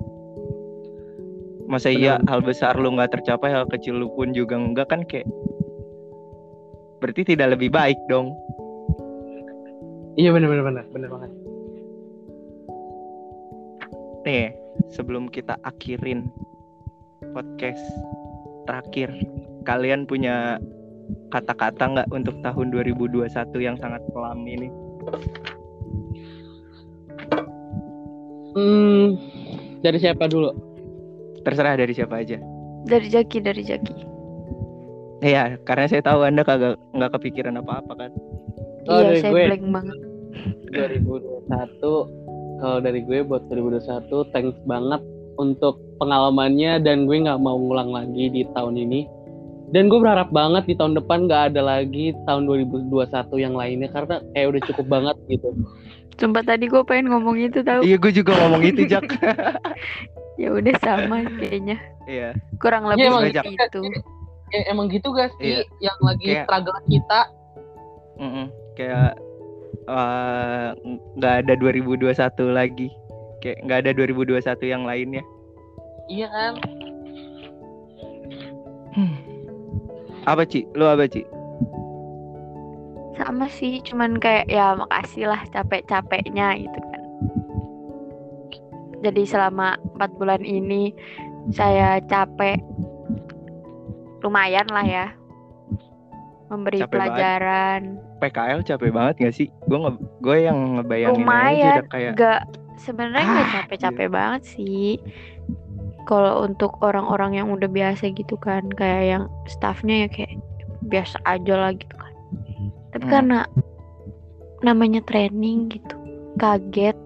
Masa 1.72 1.88
iya 1.88 2.20
hal 2.28 2.44
besar 2.44 2.76
lu 2.76 2.92
nggak 2.92 3.16
tercapai, 3.16 3.56
hal 3.56 3.64
kecil 3.72 3.96
lu 3.96 4.12
pun 4.12 4.36
juga 4.36 4.60
enggak 4.60 4.92
kan 4.92 5.08
kayak 5.08 5.24
berarti 7.00 7.24
tidak 7.24 7.56
lebih 7.56 7.72
baik 7.72 7.96
dong. 8.12 8.36
Iya 10.20 10.36
benar 10.36 10.52
benar 10.52 10.66
benar 10.68 10.86
benar 10.92 11.10
banget. 11.16 11.32
Nih, 14.28 14.52
sebelum 14.92 15.32
kita 15.32 15.56
akhirin 15.64 16.28
podcast 17.32 17.80
terakhir, 18.68 19.16
kalian 19.64 20.04
punya 20.04 20.60
kata-kata 21.32 21.88
nggak 21.88 22.12
untuk 22.12 22.36
tahun 22.44 22.76
2021 22.76 23.32
yang 23.64 23.80
sangat 23.80 24.04
kelam 24.12 24.44
ini? 24.44 24.68
Hmm, 28.60 29.16
dari 29.80 29.98
siapa 30.04 30.28
dulu? 30.28 30.71
Terserah 31.42 31.76
dari 31.78 31.94
siapa 31.94 32.22
aja. 32.22 32.38
Dari 32.86 33.08
Jaki, 33.10 33.38
dari 33.42 33.62
Jaki. 33.66 33.96
Iya, 35.22 35.62
karena 35.70 35.86
saya 35.86 36.02
tahu 36.02 36.26
anda 36.26 36.42
kagak 36.42 36.82
nggak 36.98 37.12
kepikiran 37.14 37.62
apa-apa 37.62 37.94
kan. 37.94 38.12
Oh, 38.90 39.02
iya, 39.02 39.14
dari 39.14 39.20
saya 39.22 39.32
gue. 39.34 39.44
blank 39.54 39.66
banget. 39.70 39.98
2021 40.72 42.22
kalau 42.62 42.78
dari 42.80 43.02
gue 43.04 43.20
buat 43.26 43.44
2021 43.50 44.32
thanks 44.32 44.58
banget 44.66 45.02
untuk 45.36 45.82
pengalamannya 45.98 46.80
dan 46.82 47.06
gue 47.10 47.18
nggak 47.18 47.42
mau 47.42 47.58
ngulang 47.58 47.92
lagi 47.92 48.30
di 48.32 48.46
tahun 48.54 48.78
ini 48.80 49.10
dan 49.72 49.88
gue 49.88 50.00
berharap 50.00 50.30
banget 50.32 50.68
di 50.68 50.76
tahun 50.78 50.96
depan 50.96 51.28
nggak 51.28 51.54
ada 51.54 51.62
lagi 51.64 52.16
tahun 52.28 52.48
2021 52.48 52.92
yang 53.40 53.56
lainnya 53.56 53.90
karena 53.92 54.20
kayak 54.36 54.48
udah 54.56 54.62
cukup 54.72 54.86
banget 55.00 55.18
gitu 55.28 55.50
Sumpah 56.20 56.46
tadi 56.46 56.70
gue 56.70 56.84
pengen 56.86 57.10
ngomong 57.10 57.34
itu 57.34 57.66
tahu. 57.66 57.82
Iya, 57.82 57.98
gue 57.98 58.14
juga 58.14 58.38
ngomong 58.38 58.62
itu, 58.62 58.86
Jak. 58.86 59.10
Ya 60.42 60.50
udah 60.50 60.76
sama 60.82 61.22
kayaknya. 61.38 61.78
Iya. 62.04 62.34
Kurang 62.58 62.84
Iya, 62.84 62.92
lebih 62.92 63.06
emang 63.06 63.24
seperti 63.30 63.50
gitu. 63.54 63.80
itu. 63.86 64.02
Ya, 64.52 64.62
emang 64.68 64.86
gitu 64.90 65.08
gak 65.14 65.30
sih 65.38 65.62
Iya. 65.62 65.62
yang 65.80 65.98
lagi 66.02 66.26
Kayak- 66.28 66.46
struggle 66.46 66.80
kita 66.90 67.20
Mm-mm. 68.18 68.46
Kayak 68.74 69.12
eh, 69.84 70.68
nggak 71.16 71.34
ada 71.42 71.54
2021 71.56 72.12
lagi. 72.50 72.90
Kayak 73.40 73.58
nggak 73.64 73.80
ada 73.82 73.92
2021 73.94 74.66
yang 74.66 74.84
lainnya. 74.84 75.24
iya 76.06 76.28
kan 76.28 76.54
Apa, 80.22 80.44
Ci? 80.44 80.68
Lu 80.76 80.86
apa, 80.86 81.08
Ci? 81.08 81.26
Sama 83.16 83.46
sih, 83.50 83.82
cuman 83.82 84.18
kayak 84.18 84.46
ya 84.46 84.74
makasih 84.76 85.26
lah 85.26 85.42
capek-capeknya 85.50 86.58
gitu 86.60 86.80
kan. 86.80 87.01
Jadi 89.02 89.22
selama 89.26 89.76
empat 89.98 90.12
bulan 90.16 90.42
ini 90.42 90.94
saya 91.50 91.98
capek 92.06 92.62
lumayan 94.22 94.70
lah 94.70 94.86
ya 94.86 95.08
memberi 96.52 96.84
Capek 96.84 96.92
banget. 96.92 97.10
pelajaran. 97.16 97.82
PKL 98.22 98.60
capek 98.62 98.92
banget 98.92 99.14
gak 99.24 99.34
sih? 99.34 99.48
Gue 99.66 99.78
nge 99.82 99.92
gue 100.20 100.38
yang 100.46 100.58
ngebayangin 100.78 101.16
aja 101.16 101.26
Lumayan, 101.26 101.74
udah 101.74 101.88
kayak 101.90 102.12
Gak 102.14 102.42
sebenarnya 102.78 103.24
nggak 103.24 103.48
Ah, 103.48 103.54
capek-capek 103.58 104.08
banget 104.12 104.42
sih. 104.46 105.00
Kalau 106.06 106.44
untuk 106.44 106.76
orang-orang 106.84 107.40
yang 107.40 107.48
udah 107.50 107.72
biasa 107.72 108.12
gitu 108.12 108.36
kan, 108.36 108.68
kayak 108.74 109.04
yang 109.08 109.24
staffnya 109.48 110.06
ya 110.06 110.10
kayak 110.12 110.34
biasa 110.86 111.18
aja 111.24 111.54
lah 111.56 111.72
gitu 111.72 111.96
kan. 111.96 112.14
Tapi 112.92 113.06
Hmm. 113.08 113.14
karena 113.16 113.40
namanya 114.62 115.02
training 115.08 115.72
gitu, 115.72 115.96
kaget. 116.36 116.98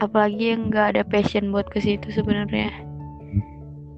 Apalagi 0.00 0.56
yang 0.56 0.72
nggak 0.72 0.96
ada 0.96 1.02
passion 1.04 1.52
buat 1.52 1.68
ke 1.68 1.78
situ 1.78 2.08
sebenarnya. 2.10 2.72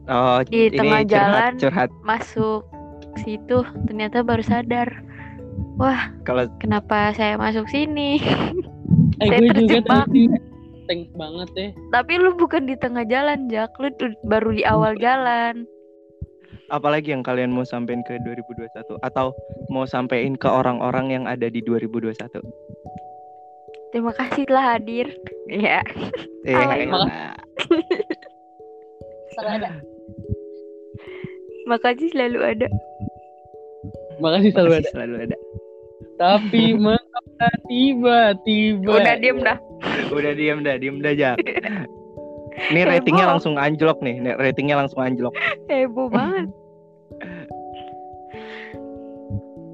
oh, 0.08 0.42
di 0.44 0.68
ini 0.68 0.74
tengah 0.74 1.02
curhat, 1.06 1.08
jalan. 1.08 1.52
curhat. 1.56 1.90
Masuk 2.02 2.66
situ 3.14 3.62
ternyata 3.86 4.24
baru 4.24 4.42
sadar, 4.42 4.88
Kalau 6.24 6.48
kenapa 6.58 7.12
saya 7.12 7.36
masuk 7.36 7.68
sini? 7.68 8.18
eh 9.22 9.30
Saya 9.30 9.38
gue 9.38 9.52
juga 9.54 9.78
terjebak. 9.84 10.06
tadi 10.08 10.22
thanks 10.84 11.12
banget 11.14 11.48
deh 11.54 11.70
Tapi 11.88 12.12
lu 12.18 12.34
bukan 12.34 12.66
di 12.66 12.74
tengah 12.74 13.06
jalan, 13.06 13.46
Jak. 13.46 13.70
Lu 13.78 13.88
tuh 13.94 14.10
baru 14.26 14.50
di 14.50 14.64
awal 14.66 14.98
jalan. 14.98 15.64
apalagi 16.68 17.12
yang 17.12 17.20
kalian 17.20 17.52
mau 17.52 17.68
sampein 17.68 18.00
ke 18.00 18.16
2021 18.24 18.96
atau 19.04 19.36
mau 19.68 19.84
sampein 19.84 20.32
ke 20.34 20.48
orang-orang 20.48 21.12
yang 21.12 21.24
ada 21.28 21.46
di 21.46 21.60
2021? 21.60 22.16
Terima 23.92 24.12
kasih 24.16 24.48
telah 24.48 24.80
hadir. 24.80 25.12
Iya. 25.50 25.82
Eh, 26.46 26.54
Alay. 26.54 26.86
elah. 29.42 29.74
Makasih 31.66 32.10
selalu 32.12 32.38
ada. 32.42 32.68
makasih 34.22 34.54
selalu 34.54 34.70
Masih 34.70 34.78
ada 34.78 34.90
selalu 34.94 35.14
ada. 35.26 35.36
tapi 36.14 36.62
mengapa 36.84 37.48
tiba-tiba 37.66 38.92
Udah 39.02 39.16
diem 39.18 39.38
dah. 39.42 39.58
Udah 40.14 40.32
diem 40.36 40.58
dah, 40.62 40.74
diem 40.78 40.96
dah 41.02 41.12
Jak. 41.16 41.36
Ini 42.70 42.84
ratingnya 42.84 43.26
langsung 43.26 43.56
anjlok 43.56 44.04
nih, 44.04 44.20
nih, 44.20 44.36
ratingnya 44.36 44.76
langsung 44.78 45.00
anjlok. 45.00 45.32
Heboh 45.66 46.12
banget. 46.12 46.46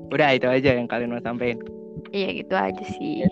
Udah 0.09 0.29
itu 0.33 0.47
aja 0.49 0.71
yang 0.79 0.89
kalian 0.89 1.13
mau 1.13 1.21
sampein. 1.21 1.59
Iya 2.15 2.29
gitu 2.41 2.55
aja 2.57 2.85
sih. 2.97 3.27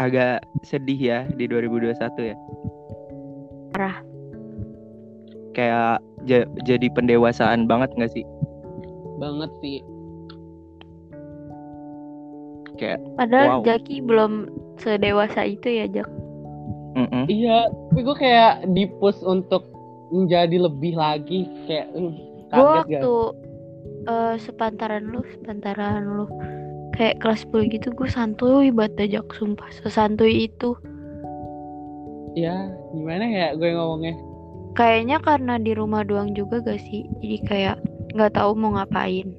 Agak 0.00 0.40
sedih 0.62 0.96
ya 0.96 1.18
di 1.28 1.44
2021 1.44 1.92
ya. 2.24 2.36
Parah. 3.70 4.00
Kayak 5.52 6.00
ja- 6.24 6.48
jadi 6.64 6.88
pendewasaan 6.90 7.68
banget 7.68 7.92
nggak 7.94 8.10
sih? 8.10 8.24
banget 9.20 9.52
sih 9.60 9.84
Kayak 12.74 13.04
Padahal 13.14 13.60
Wow. 13.60 13.64
Jaki 13.68 14.00
belum 14.00 14.32
sedewasa 14.80 15.44
itu 15.44 15.68
ya, 15.68 15.84
Jak. 15.84 16.08
mm-mm. 16.96 17.28
Iya, 17.28 17.68
tapi 17.68 18.00
gue 18.00 18.16
kayak 18.16 18.72
dipus 18.72 19.20
untuk 19.20 19.68
menjadi 20.08 20.56
lebih 20.56 20.96
lagi 20.96 21.44
kayak 21.68 21.92
uh, 21.92 22.00
Gue 22.00 22.16
kaget 22.48 22.64
gak? 22.64 22.80
waktu 22.80 23.14
eh, 24.08 24.34
sepantaran 24.40 25.04
lu, 25.04 25.20
sepantaran 25.28 26.00
lu 26.00 26.24
kayak 26.94 27.20
kelas 27.20 27.46
10 27.48 27.70
gitu 27.70 27.88
gue 27.92 28.08
santuy 28.08 28.68
banget 28.70 28.92
dah, 28.96 29.08
Jak, 29.18 29.34
sumpah. 29.34 29.68
Sesantuy 29.72 30.46
itu. 30.46 30.74
Ya, 32.34 32.54
gimana 32.94 33.26
ya 33.26 33.46
gue 33.54 33.70
ngomongnya? 33.70 34.14
Kayaknya 34.72 35.18
karena 35.18 35.54
di 35.58 35.74
rumah 35.74 36.06
doang 36.06 36.30
juga 36.32 36.62
gak 36.62 36.78
sih? 36.78 37.02
Jadi 37.18 37.38
kayak 37.44 37.76
nggak 38.14 38.38
tahu 38.38 38.54
mau 38.54 38.74
ngapain. 38.74 39.34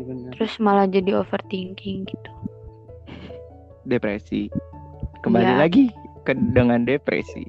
Bener. 0.00 0.32
Terus 0.32 0.56
malah 0.58 0.88
jadi 0.88 1.20
overthinking 1.20 2.08
gitu. 2.08 2.30
depresi. 3.84 4.46
Kembali 5.24 5.44
Iya. 5.44 5.58
lagi 5.60 5.84
ke 6.22 6.32
dengan 6.54 6.84
depresi. 6.84 7.42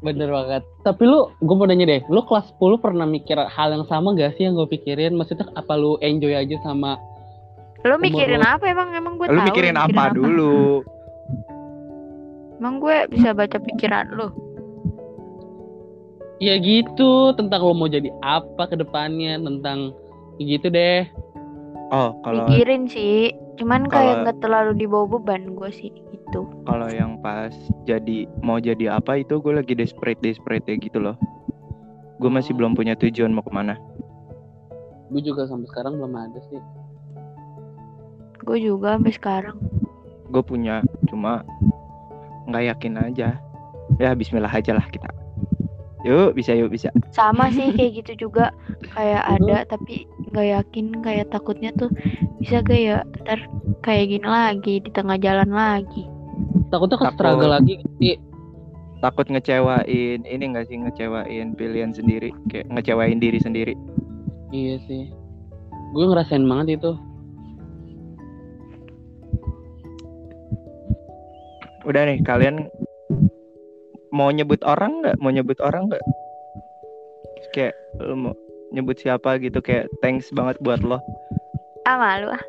Bener 0.00 0.28
banget. 0.28 0.62
Tapi 0.82 1.02
lu, 1.02 1.30
gue 1.38 1.54
mau 1.56 1.64
nanya 1.64 1.86
deh, 1.86 2.02
lu 2.06 2.20
kelas 2.22 2.50
10 2.54 2.76
pernah 2.76 3.06
mikir 3.06 3.36
hal 3.38 3.68
yang 3.70 3.86
sama 3.86 4.12
gak 4.12 4.34
sih 4.34 4.44
yang 4.44 4.54
gue 4.54 4.66
pikirin? 4.66 5.14
Maksudnya 5.14 5.46
apa 5.54 5.72
lu 5.74 5.96
enjoy 6.00 6.34
aja 6.34 6.56
sama 6.62 6.98
Lo 7.86 7.94
Umur 7.94 8.02
mikirin 8.02 8.40
lo- 8.40 8.50
apa 8.50 8.64
emang? 8.66 8.88
Emang 8.90 9.14
gue 9.14 9.26
Lu 9.26 9.38
tahu 9.38 9.46
mikirin 9.46 9.74
lo 9.74 9.82
apa 9.86 10.02
dulu? 10.10 10.56
Emang 12.56 12.74
gue 12.78 12.96
bisa 13.08 13.30
baca 13.30 13.58
pikiran 13.58 14.06
lo. 14.10 14.28
Ya 16.36 16.58
gitu, 16.58 17.32
tentang 17.32 17.62
lo 17.62 17.72
mau 17.72 17.86
jadi 17.86 18.12
apa 18.20 18.66
ke 18.66 18.76
depannya, 18.76 19.38
tentang 19.38 19.94
gitu 20.36 20.68
deh. 20.68 21.06
Oh, 21.88 22.18
kalau 22.20 22.44
Mikirin 22.44 22.84
sih. 22.86 23.30
Cuman 23.56 23.86
kayak 23.86 23.94
kalau- 24.04 24.22
nggak 24.22 24.38
terlalu 24.42 24.72
dibawa 24.76 25.06
beban 25.08 25.54
gue 25.54 25.70
sih 25.70 25.88
gitu. 25.88 26.42
kalau 26.66 26.90
yang 26.90 27.16
pas 27.16 27.54
jadi 27.86 28.26
mau 28.42 28.58
jadi 28.58 28.98
apa 28.98 29.16
itu 29.16 29.38
gue 29.38 29.54
lagi 29.54 29.72
desperate 29.72 30.18
desperate 30.18 30.66
ya 30.66 30.76
gitu 30.76 30.98
loh. 30.98 31.14
Gue 32.18 32.28
masih 32.28 32.50
Oh. 32.50 32.58
belum 32.58 32.74
punya 32.74 32.92
tujuan 32.92 33.30
mau 33.30 33.40
ke 33.40 33.48
mana. 33.48 33.78
Gue 35.08 35.22
juga 35.22 35.46
sampai 35.46 35.70
sekarang 35.70 35.96
belum 35.96 36.12
ada 36.12 36.40
sih. 36.42 36.58
Gue 38.46 38.58
juga 38.62 38.94
sampai 38.94 39.12
sekarang. 39.12 39.56
Gue 40.30 40.42
punya 40.42 40.80
cuma 41.06 41.42
nggak 42.46 42.64
yakin 42.72 42.94
aja. 42.96 43.28
Ya 43.98 44.10
Bismillah 44.14 44.50
aja 44.50 44.74
lah 44.74 44.86
kita. 44.86 45.10
Yuk 46.02 46.38
bisa 46.38 46.54
yuk 46.54 46.70
bisa. 46.70 46.94
Sama 47.10 47.50
sih 47.50 47.74
kayak 47.74 47.92
gitu 48.00 48.12
juga. 48.30 48.54
Kayak 48.94 49.22
ada 49.26 49.56
tapi 49.66 50.06
nggak 50.30 50.46
yakin. 50.46 50.84
Kayak 51.02 51.26
takutnya 51.28 51.74
tuh 51.74 51.90
bisa 52.38 52.62
gak 52.62 52.78
ya 52.78 52.96
ntar 53.24 53.42
kayak 53.82 54.14
gini 54.14 54.26
lagi 54.26 54.74
di 54.78 54.90
tengah 54.90 55.18
jalan 55.18 55.50
lagi. 55.50 56.06
Takutnya 56.68 56.96
ke 56.96 57.04
Takut. 57.04 57.16
struggle 57.18 57.50
lagi 57.52 57.74
sih. 57.98 58.18
takut 58.96 59.28
ngecewain 59.28 60.24
ini 60.24 60.40
enggak 60.42 60.66
sih 60.66 60.80
ngecewain 60.80 61.52
pilihan 61.52 61.92
sendiri 61.92 62.32
kayak 62.48 62.64
ngecewain 62.72 63.20
diri 63.20 63.36
sendiri 63.36 63.76
Iya 64.50 64.80
sih. 64.88 65.12
Gue 65.92 66.04
ngerasain 66.06 66.42
banget 66.42 66.80
itu. 66.80 66.96
Udah 71.86 72.02
nih 72.02 72.18
kalian 72.26 72.66
mau 74.10 74.30
nyebut 74.34 74.60
orang 74.66 75.02
nggak? 75.02 75.16
Mau 75.22 75.30
nyebut 75.30 75.58
orang 75.62 75.86
nggak? 75.90 76.04
Kayak 77.54 77.74
lu 78.02 78.14
mau 78.18 78.34
nyebut 78.74 78.98
siapa 78.98 79.38
gitu 79.38 79.62
kayak 79.62 79.86
thanks 80.02 80.28
banget 80.34 80.58
buat 80.60 80.82
lo. 80.82 80.98
Ah 81.86 81.96
malu 81.96 82.34
ah. 82.34 82.42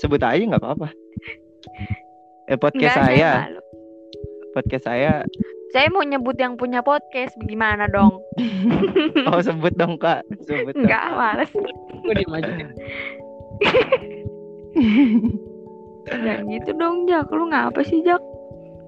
Sebut 0.00 0.22
aja 0.24 0.40
nggak 0.40 0.62
apa-apa. 0.64 0.88
Eh 2.48 2.56
podcast 2.56 2.96
Nggak, 2.96 3.06
saya. 3.12 3.32
malu. 3.44 3.60
podcast 4.56 4.84
saya. 4.88 5.12
Saya 5.68 5.92
mau 5.92 6.00
nyebut 6.00 6.32
yang 6.40 6.56
punya 6.56 6.80
podcast 6.80 7.36
gimana 7.44 7.84
dong? 7.92 8.24
Oh 9.28 9.44
sebut 9.44 9.76
dong 9.76 10.00
kak. 10.00 10.24
Sebut 10.48 10.72
dong. 10.72 10.88
Enggak, 10.88 11.04
males. 11.12 11.52
Gue 11.52 12.14
diem 12.16 12.32
aja. 12.32 12.52
Jangan 16.10 16.48
gitu 16.48 16.70
dong, 16.74 16.96
Jak. 17.04 17.28
Lu 17.28 17.44
ngapa 17.46 17.80
sih, 17.82 18.00
Jak? 18.00 18.22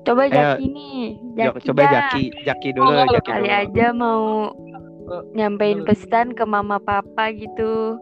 Coba 0.01 0.27
Ayo. 0.27 0.33
Jaki 0.33 0.65
nih. 0.67 1.03
Jaki, 1.35 1.59
coba 1.69 1.83
Jak. 1.83 1.93
Jaki 1.93 2.23
Jaki 2.43 2.69
dulu 2.73 2.91
Oh, 2.91 3.07
Jaki 3.07 3.21
Kali 3.27 3.41
dulu 3.43 3.53
aja 3.53 3.87
mau 3.93 4.23
nyampein 5.33 5.83
pesan 5.83 6.33
ke 6.33 6.45
mama 6.45 6.79
papa 6.79 7.31
gitu. 7.31 7.99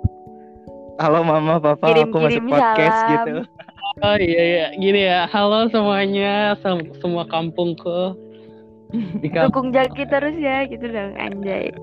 halo 0.99 1.23
mama 1.23 1.57
papa 1.57 1.87
aku 1.87 2.11
masuk 2.11 2.11
Kirim-kirim 2.11 2.47
podcast 2.51 2.99
salam. 3.01 3.13
gitu 3.15 3.37
Oh 3.99 4.15
iya 4.15 4.43
iya, 4.45 4.67
gini 4.77 5.01
ya. 5.05 5.27
Halo 5.27 5.67
semuanya, 5.69 6.55
sem- 6.61 6.93
semua 6.99 7.27
kampungku. 7.27 8.15
Di. 9.23 9.27
Dukung 9.27 9.75
Jaki 9.75 10.07
terus 10.07 10.39
ya, 10.39 10.63
gitu 10.65 10.87
dong, 10.87 11.19
anjay. 11.19 11.75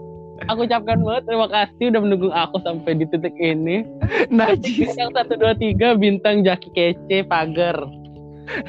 Aku 0.52 0.68
ucapkan 0.68 1.00
banget 1.00 1.24
terima 1.32 1.48
kasih 1.48 1.84
udah 1.96 2.02
mendukung 2.04 2.34
aku 2.36 2.60
sampai 2.62 2.92
di 3.00 3.06
titik 3.08 3.36
ini. 3.40 3.88
najis 4.28 4.92
Bintang 4.92 5.16
satu 5.16 5.34
dua 5.40 5.56
tiga 5.56 5.96
bintang 5.96 6.44
Jaki 6.44 6.70
kece 6.76 7.24
pagar. 7.26 7.80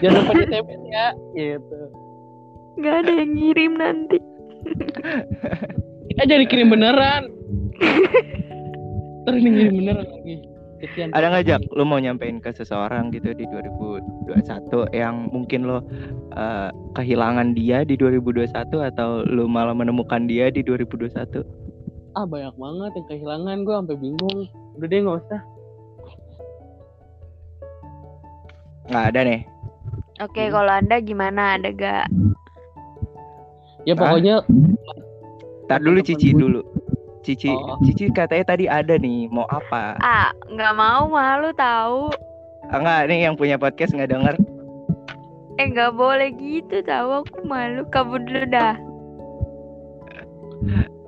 Jangan 0.01 0.25
lupa 0.25 0.33
di 0.41 0.89
ya, 0.89 1.07
gitu. 1.37 1.81
Nggak 2.81 2.95
ada 3.03 3.13
yang 3.13 3.31
ngirim 3.35 3.73
nanti. 3.77 4.19
Eh 6.17 6.25
jadi 6.25 6.45
kirim 6.49 6.73
beneran. 6.73 7.29
Terus 9.27 9.41
ngirim 9.43 9.75
beneran 9.85 10.07
lagi. 10.07 10.56
Kesian. 10.77 11.09
ada 11.17 11.33
nggak 11.33 11.45
Jak 11.49 11.61
lu 11.73 11.89
mau 11.89 11.97
nyampein 11.97 12.37
ke 12.39 12.53
seseorang 12.53 13.09
gitu 13.09 13.33
di 13.33 13.49
2021 13.49 14.93
yang 14.93 15.33
mungkin 15.33 15.65
lo 15.65 15.81
eh, 16.37 16.69
kehilangan 16.93 17.57
dia 17.57 17.81
di 17.83 17.97
2021 17.97 18.53
atau 18.93 19.25
lu 19.25 19.49
malah 19.49 19.73
menemukan 19.73 20.29
dia 20.29 20.53
di 20.53 20.61
2021 20.61 21.43
Ah 22.17 22.25
banyak 22.25 22.57
banget 22.57 22.91
yang 22.97 23.07
kehilangan 23.13 23.57
gue 23.61 23.75
sampai 23.77 23.97
bingung. 24.01 24.39
Udah 24.81 24.87
deh 24.89 25.01
nggak 25.05 25.19
usah. 25.21 25.41
nggak 28.87 29.07
ada 29.13 29.21
nih 29.27 29.43
Oke, 30.17 30.49
Hmm. 30.49 30.53
kalau 30.57 30.73
anda 30.73 30.97
gimana? 31.05 31.61
Ada 31.61 31.77
gak? 31.77 32.07
Ya 33.85 33.93
pokoknya 33.93 34.41
Tar 35.69 35.85
dulu 35.85 36.01
Cici 36.01 36.33
dulu 36.33 36.65
Cici 37.27 37.51
Oh. 37.51 37.75
Cici 37.83 38.07
katanya 38.09 38.47
tadi 38.47 38.65
ada 38.65 38.95
nih 38.95 39.27
mau 39.27 39.43
apa 39.47 39.99
Ah, 39.99 40.31
nggak 40.47 40.73
mau 40.73 41.07
malu 41.07 41.51
tahu. 41.53 42.15
ah, 42.65 42.79
nggak 42.79 43.01
nih 43.07 43.19
yang 43.21 43.35
punya 43.35 43.57
podcast 43.57 43.91
nggak 43.91 44.09
denger 44.09 44.35
Eh, 45.57 45.67
nggak 45.67 45.93
boleh 45.93 46.31
gitu 46.33 46.79
tahu. 46.81 47.25
Aku 47.25 47.41
malu. 47.43 47.83
Kabur 47.89 48.21
dulu 48.21 48.45
dah. 48.47 48.77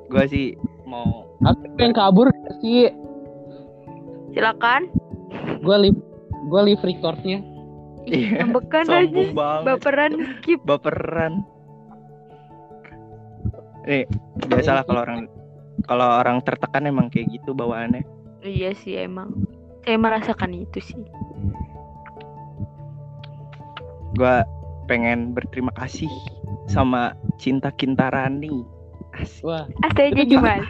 gue 0.09 0.25
sih 0.27 0.47
mau 0.83 1.29
aku 1.39 1.69
yang 1.77 1.93
kabur 1.93 2.33
sih. 2.59 2.89
Silakan. 4.31 4.89
Gue 5.61 5.77
live 5.79 6.01
gue 6.49 6.61
live 6.64 6.83
recordnya. 6.83 7.45
Iya, 8.03 8.41
Ngambekan 8.41 8.89
aja. 8.89 9.23
banget 9.31 9.64
Baperan 9.69 10.12
skip. 10.41 10.61
baperan 10.64 11.33
nih 13.85 14.09
biasalah 14.45 14.81
kalau 14.83 15.01
orang 15.03 15.29
kalau 15.89 16.20
orang 16.20 16.39
tertekan 16.41 16.84
emang 16.84 17.09
kayak 17.09 17.32
gitu 17.32 17.51
bawaannya 17.51 18.05
Iya 18.39 18.70
sih 18.72 18.95
emang. 18.95 19.34
Saya 19.82 19.97
merasakan 19.97 20.55
itu 20.55 20.78
sih. 20.78 21.01
gue 24.11 24.34
pengen 24.86 25.32
berterima 25.32 25.70
kasih 25.74 26.09
sama 26.64 27.12
cinta 27.36 27.68
Kintarani 27.70 28.64
Asik. 29.14 29.43
Wah, 29.43 29.66
Ah, 29.80 29.91
jadi 29.91 30.22
juga- 30.24 30.62
malu. 30.62 30.66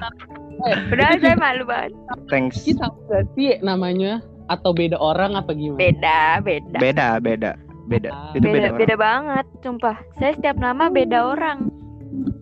Padahal 0.89 1.17
saya 1.19 1.37
malu 1.37 1.63
banget. 1.65 1.93
thanks 2.27 2.65
kita 2.65 2.89
sih 3.35 3.61
namanya 3.61 4.19
atau 4.49 4.73
beda 4.73 4.97
orang 4.97 5.35
apa 5.35 5.53
gimana? 5.53 5.79
Beda, 5.79 6.21
beda. 6.41 6.79
beda 6.79 7.09
beda 7.21 7.51
beda 7.85 8.09
Ah. 8.11 8.33
itu 8.33 8.43
beda, 8.43 8.51
Beda, 8.51 8.67
orang. 8.67 8.79
beda 8.79 8.95
banget, 8.97 9.47
sumpah. 9.61 9.97
Saya 10.17 10.33
setiap 10.35 10.57
nama 10.57 10.89
beda 10.89 11.19
orang. 11.27 11.59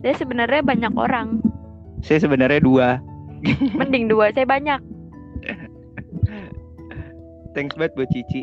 Saya 0.00 0.14
sebenarnya 0.16 0.62
banyak 0.62 0.92
orang. 0.94 1.28
Saya 2.02 2.18
sebenarnya 2.20 2.60
dua. 2.60 3.00
Mending 3.78 4.08
dua, 4.10 4.32
saya 4.32 4.48
banyak. 4.48 4.80
thanks 7.54 7.76
banget 7.78 7.92
buat 7.96 8.10
Cici. 8.12 8.42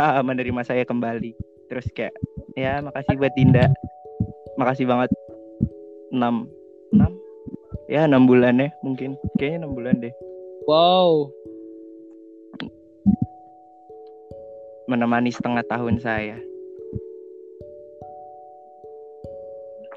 Ha 0.00 0.20
menerima 0.28 0.60
saya 0.64 0.84
kembali. 0.86 1.34
Terus 1.68 1.88
kayak 1.92 2.14
ya 2.54 2.80
makasih 2.80 3.16
buat 3.18 3.32
Dinda. 3.36 3.68
Makasih 4.60 4.86
banget. 4.86 5.10
6 6.14 6.22
6 6.94 7.90
ya 7.90 8.06
6 8.06 8.30
bulan 8.30 8.54
ya 8.62 8.70
mungkin. 8.86 9.18
Kayaknya 9.34 9.66
6 9.66 9.76
bulan 9.76 9.94
deh. 9.98 10.14
Wow, 10.64 11.28
menemani 14.88 15.32
setengah 15.32 15.64
tahun 15.66 15.96
saya. 16.00 16.36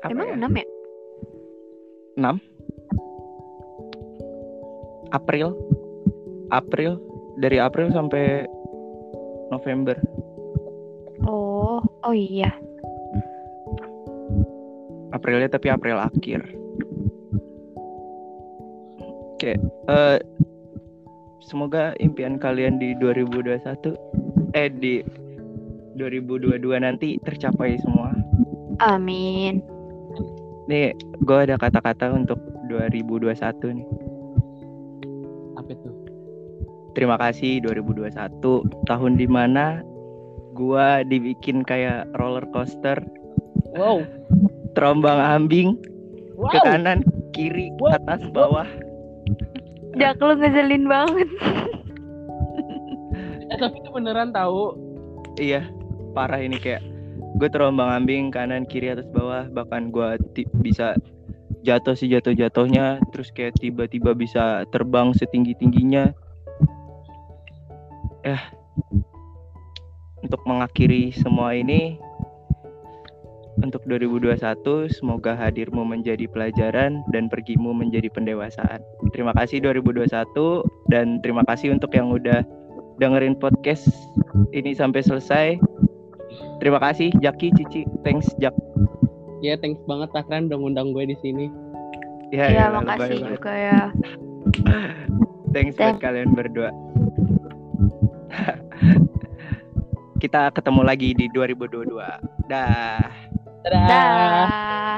Apa 0.03 0.13
Emang 0.13 0.29
ya? 0.31 0.35
enam 0.39 0.53
ya? 0.55 0.65
6 2.17 2.25
April. 5.13 5.53
April. 6.49 6.97
Dari 7.37 7.61
April 7.61 7.93
sampai 7.93 8.49
November. 9.53 9.93
Oh, 11.29 11.77
oh 11.79 12.15
iya. 12.15 12.49
Aprilnya 15.13 15.47
tapi 15.53 15.69
April 15.69 16.01
akhir. 16.01 16.41
Oke 19.37 19.53
eh, 19.69 20.17
Semoga 21.45 21.93
impian 22.01 22.41
kalian 22.41 22.81
di 22.81 22.97
2021 22.97 24.57
Eh 24.57 24.69
di 24.73 25.05
2022 25.95 26.57
nanti 26.81 27.17
tercapai 27.21 27.77
semua. 27.81 28.13
Amin. 28.81 29.76
Nih 30.67 30.91
gue 31.23 31.37
ada 31.37 31.55
kata-kata 31.55 32.11
untuk 32.11 32.39
2021 32.67 33.31
nih 33.79 33.87
apa 35.57 35.69
itu? 35.73 35.89
Terima 36.93 37.15
kasih 37.17 37.63
2021 37.63 38.13
Tahun 38.85 39.13
di 39.15 39.27
mana 39.27 39.81
Gua 40.57 41.05
dibikin 41.05 41.61
kayak 41.63 42.09
roller 42.19 42.43
coaster 42.51 42.99
Wow, 43.73 44.03
Terombang 44.75 45.17
ambing 45.17 45.79
wow. 46.35 46.51
Ke 46.51 46.59
kanan, 46.61 47.01
kiri, 47.31 47.71
Wow. 47.79 47.97
atas, 47.97 48.21
bawah 48.33 48.67
Jak 49.97 50.21
lu 50.21 50.37
ngeselin 50.37 50.85
banget. 50.85 51.25
Eh, 53.49 53.57
tapi 53.57 53.81
itu 53.81 53.89
beneran 53.89 54.29
tahu. 54.29 54.77
Iya, 55.41 55.65
parah 56.13 56.37
ini 56.37 56.61
kayak 56.61 56.85
gue 57.37 57.49
terombang 57.53 58.03
ambing 58.03 58.33
kanan 58.33 58.65
kiri 58.65 58.91
atas 58.91 59.07
bawah. 59.13 59.45
Bahkan 59.49 59.93
gue 59.93 60.17
bisa 60.65 60.97
jatuh 61.65 61.95
sih 61.97 62.07
jatuh 62.07 62.31
jatuhnya 62.31 63.01
terus 63.11 63.33
kayak 63.33 63.57
tiba-tiba 63.59 64.15
bisa 64.15 64.63
terbang 64.71 65.11
setinggi 65.11 65.51
tingginya 65.57 66.15
eh 68.23 68.39
untuk 70.23 70.39
mengakhiri 70.47 71.11
semua 71.11 71.51
ini 71.55 71.99
untuk 73.57 73.81
2021 73.89 74.37
semoga 74.93 75.33
hadirmu 75.33 75.81
menjadi 75.81 76.29
pelajaran 76.29 77.01
dan 77.09 77.25
pergimu 77.25 77.73
menjadi 77.73 78.05
pendewasaan. 78.13 78.85
Terima 79.09 79.33
kasih 79.33 79.65
2021 79.65 80.13
dan 80.93 81.17
terima 81.25 81.41
kasih 81.41 81.73
untuk 81.73 81.89
yang 81.97 82.13
udah 82.13 82.45
dengerin 83.01 83.33
podcast 83.33 83.89
ini 84.53 84.77
sampai 84.77 85.01
selesai 85.01 85.47
Terima 86.57 86.79
kasih 86.81 87.13
Jaki, 87.21 87.53
Cici. 87.53 87.81
Thanks 88.01 88.27
Jak. 88.37 88.53
Ya, 89.39 89.53
thanks 89.55 89.77
banget 89.85 90.09
Takran 90.11 90.49
udah 90.49 90.57
ngundang 90.57 90.89
gue 90.91 91.05
di 91.05 91.17
sini. 91.21 91.45
Ya, 92.33 92.49
Ya, 92.49 92.67
ya, 92.67 92.73
makasih 92.73 93.21
bye-bye. 93.21 93.31
juga 93.37 93.53
ya. 93.53 93.81
Thanks 95.55 95.79
buat 95.79 95.97
kalian 96.01 96.35
berdua. 96.35 96.69
Kita 100.21 100.49
ketemu 100.51 100.81
lagi 100.83 101.13
di 101.13 101.29
2022. 101.31 101.93
Dah. 102.49 102.99
Dadah. 103.63 103.85
Dah. 103.87 104.97